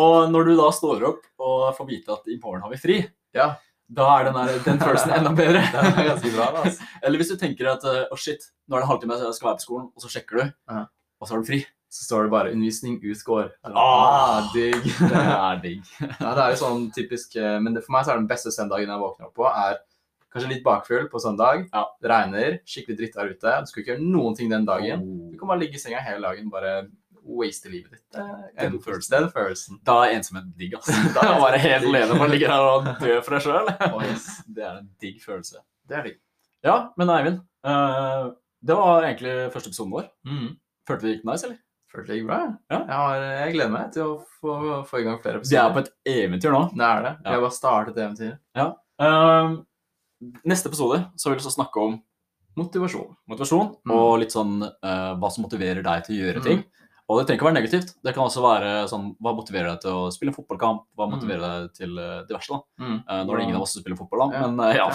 Og 0.00 0.32
når 0.32 0.48
du 0.48 0.54
da 0.56 0.70
står 0.72 1.04
opp 1.10 1.28
og 1.38 1.76
får 1.76 1.90
vite 1.92 2.16
at 2.16 2.32
i 2.32 2.38
morgen 2.40 2.64
har 2.64 2.72
vi 2.72 2.80
fri, 2.80 2.98
Ja, 3.36 3.50
da 3.88 4.06
er 4.18 4.28
den, 4.28 4.36
der, 4.36 4.58
den 4.66 4.80
følelsen 4.82 5.14
enda 5.16 5.32
bedre. 5.32 5.64
det 5.72 5.80
er 5.88 6.08
ganske 6.10 6.30
bra. 6.34 6.50
Altså. 6.62 6.86
Eller 7.02 7.20
hvis 7.20 7.32
du 7.32 7.38
tenker 7.40 7.70
at 7.72 7.84
å 7.88 7.96
å 8.12 8.20
shit, 8.20 8.50
nå 8.68 8.76
er 8.76 8.82
det 8.82 8.86
en 8.86 8.92
halvtime 8.92 9.18
jeg 9.22 9.36
skal 9.38 9.50
være 9.50 9.60
på 9.60 9.66
skolen, 9.66 9.90
og 9.94 10.04
så 10.04 10.12
sjekker 10.12 10.40
du, 10.40 10.54
og 10.76 11.28
så 11.28 11.34
har 11.34 11.42
du 11.42 11.48
fri. 11.48 11.64
så 11.88 12.04
står 12.04 12.26
det 12.26 12.30
bare 12.30 12.50
'undervisning 12.52 12.98
utgår'. 13.00 13.48
Ah! 13.64 14.50
digg. 14.52 14.82
Det 15.12 15.22
er 15.24 15.60
digg. 15.62 15.84
Ja, 16.20 16.34
det 16.36 16.42
er 16.42 16.50
jo 16.52 16.58
sånn 16.60 16.90
typisk 16.92 17.36
eh, 17.40 17.56
Men 17.64 17.72
det, 17.72 17.80
for 17.86 17.96
meg 17.96 18.04
så 18.04 18.12
er 18.12 18.20
den 18.20 18.28
beste 18.28 18.52
søndagen 18.52 18.92
jeg 18.92 19.00
våkner 19.00 19.30
opp 19.30 19.38
på, 19.40 19.46
er 19.48 19.78
kanskje 20.28 20.50
litt 20.52 20.64
bakfull 20.66 21.08
på 21.08 21.22
søndag. 21.22 21.64
Ja. 21.72 21.86
Det 21.96 22.10
regner, 22.12 22.58
skikkelig 22.68 22.98
dritt 22.98 23.16
der 23.16 23.32
ute. 23.32 23.54
Du 23.64 23.70
skulle 23.70 23.86
ikke 23.86 23.94
gjøre 23.94 24.04
noen 24.04 24.36
ting 24.36 24.52
den 24.52 24.68
dagen. 24.68 25.00
Oh. 25.00 25.30
Du 25.32 25.38
kan 25.40 25.48
bare 25.48 25.62
ligge 25.64 25.80
i 25.80 25.82
senga 25.82 26.04
hele 26.04 26.28
dagen, 26.28 26.52
bare 26.52 26.74
waste 27.28 27.68
livet 27.68 27.92
ditt. 27.92 28.04
Det 28.14 28.22
er 28.24 28.70
Den 28.70 28.78
følelsen. 28.82 29.12
Den 29.14 29.28
følelsen. 29.34 29.78
Da 29.86 29.96
er 30.06 30.14
ensomhet 30.16 30.48
digg, 30.58 30.74
altså. 30.78 30.92
Da 31.16 31.26
er 31.28 31.40
bare 31.42 31.58
helt 31.62 31.84
alene 31.90 32.16
og 32.18 32.30
ligger 32.32 32.52
her 32.54 32.66
og 32.72 32.88
dør 33.02 33.20
for 33.26 33.36
deg 33.36 33.44
sjøl. 33.44 33.70
Oi, 33.98 34.08
Det 34.56 34.64
er 34.64 34.78
en 34.80 34.90
digg 35.02 35.20
følelse. 35.24 35.60
det 35.88 35.96
er 35.98 36.02
digg. 36.08 36.18
Ja, 36.64 36.76
men 36.98 37.10
Eivind. 37.14 37.40
uh, 37.66 38.32
det 38.66 38.74
var 38.74 39.04
egentlig 39.06 39.34
første 39.54 39.70
episoden 39.70 39.92
vår. 39.94 40.08
Mm. 40.26 40.48
Følte 40.88 41.04
vi 41.04 41.10
det 41.12 41.16
gikk 41.18 41.28
nice, 41.28 41.46
eller? 41.46 41.58
Følte 41.92 42.10
det 42.12 42.16
gikk 42.18 42.26
bra. 42.28 42.38
Ja. 42.72 42.78
Jeg, 42.80 42.96
har, 42.98 43.22
jeg 43.44 43.52
gleder 43.54 43.70
meg 43.72 43.92
til 43.94 44.02
å 44.02 44.16
få, 44.40 44.56
få 44.90 44.98
i 45.00 45.04
gang 45.06 45.20
flere 45.22 45.38
episoder. 45.38 45.54
Vi 45.54 45.60
er 45.62 45.72
på 45.76 45.84
et 45.84 45.92
eventyr 46.24 46.52
nå. 46.56 46.64
Det 46.74 46.84
er 46.88 47.04
det. 47.06 47.12
Ja. 47.22 47.28
Vi 47.30 47.36
har 47.36 47.44
bare 47.46 47.56
startet 47.56 48.00
eventyret. 48.02 48.42
Eh, 48.98 49.54
neste 50.50 50.68
episode 50.72 50.98
så 51.16 51.30
vil 51.30 51.38
vi 51.38 51.46
så 51.46 51.54
snakke 51.54 51.80
om 51.86 51.96
Motivasjon. 52.58 53.12
motivasjon 53.30 53.68
Mm. 53.86 53.92
og 53.94 54.18
litt 54.18 54.32
sånn 54.34 54.56
uh, 54.66 55.12
hva 55.14 55.28
som 55.30 55.44
motiverer 55.46 55.78
deg 55.86 56.00
til 56.08 56.16
å 56.16 56.18
gjøre 56.24 56.40
Mm. 56.42 56.64
Og 57.08 57.16
det 57.18 57.24
trenger 57.26 57.38
ikke 57.40 57.48
være 57.48 57.56
negativt. 57.56 57.94
Det 58.04 58.12
kan 58.12 58.26
også 58.28 58.42
være 58.44 58.70
sånn 58.90 59.06
hva 59.24 59.32
motiverer 59.32 59.70
deg 59.72 59.80
til 59.80 59.90
å 59.96 60.10
spille 60.12 60.28
en 60.28 60.36
fotballkamp? 60.36 60.82
Hva 60.92 61.06
Mm. 61.08 61.12
motiverer 61.14 61.40
deg 61.44 61.72
til 61.78 61.96
eh, 61.98 62.20
diverse? 62.28 62.50
da? 62.52 62.58
Mm. 62.84 62.98
Eh, 63.08 63.22
nå 63.24 63.30
er 63.32 63.36
det 63.38 63.44
ingen 63.46 63.56
av 63.56 63.62
oss 63.64 63.72
som 63.72 63.80
spiller 63.82 63.96
fotball, 63.96 64.20
da, 64.28 64.36
Ja. 64.36 64.40
men 64.46 64.60
uh, 64.60 64.74
ja. 64.76 64.88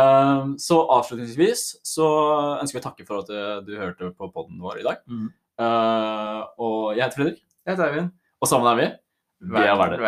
Eh, 0.00 0.40
så 0.58 0.76
avslutningsvis 0.96 1.62
så 1.86 2.06
ønsker 2.60 2.76
vi 2.78 2.82
å 2.82 2.88
takke 2.88 3.06
for 3.06 3.16
at 3.22 3.28
du 3.66 3.72
hørte 3.78 4.10
på 4.18 4.32
podden 4.34 4.58
vår 4.60 4.78
i 4.80 4.82
dag. 4.88 4.96
Mm. 5.06 5.28
Og 6.58 6.96
jeg 6.96 7.04
heter 7.04 7.16
Fredrik, 7.20 7.38
Jeg 7.66 7.76
heter 7.76 7.86
Eivind. 7.92 8.10
og 8.42 8.48
sammen 8.48 8.68
er 8.72 8.76
vi 8.80 8.86
Vi 9.52 9.60
er 9.60 9.76
veldig. 9.78 10.00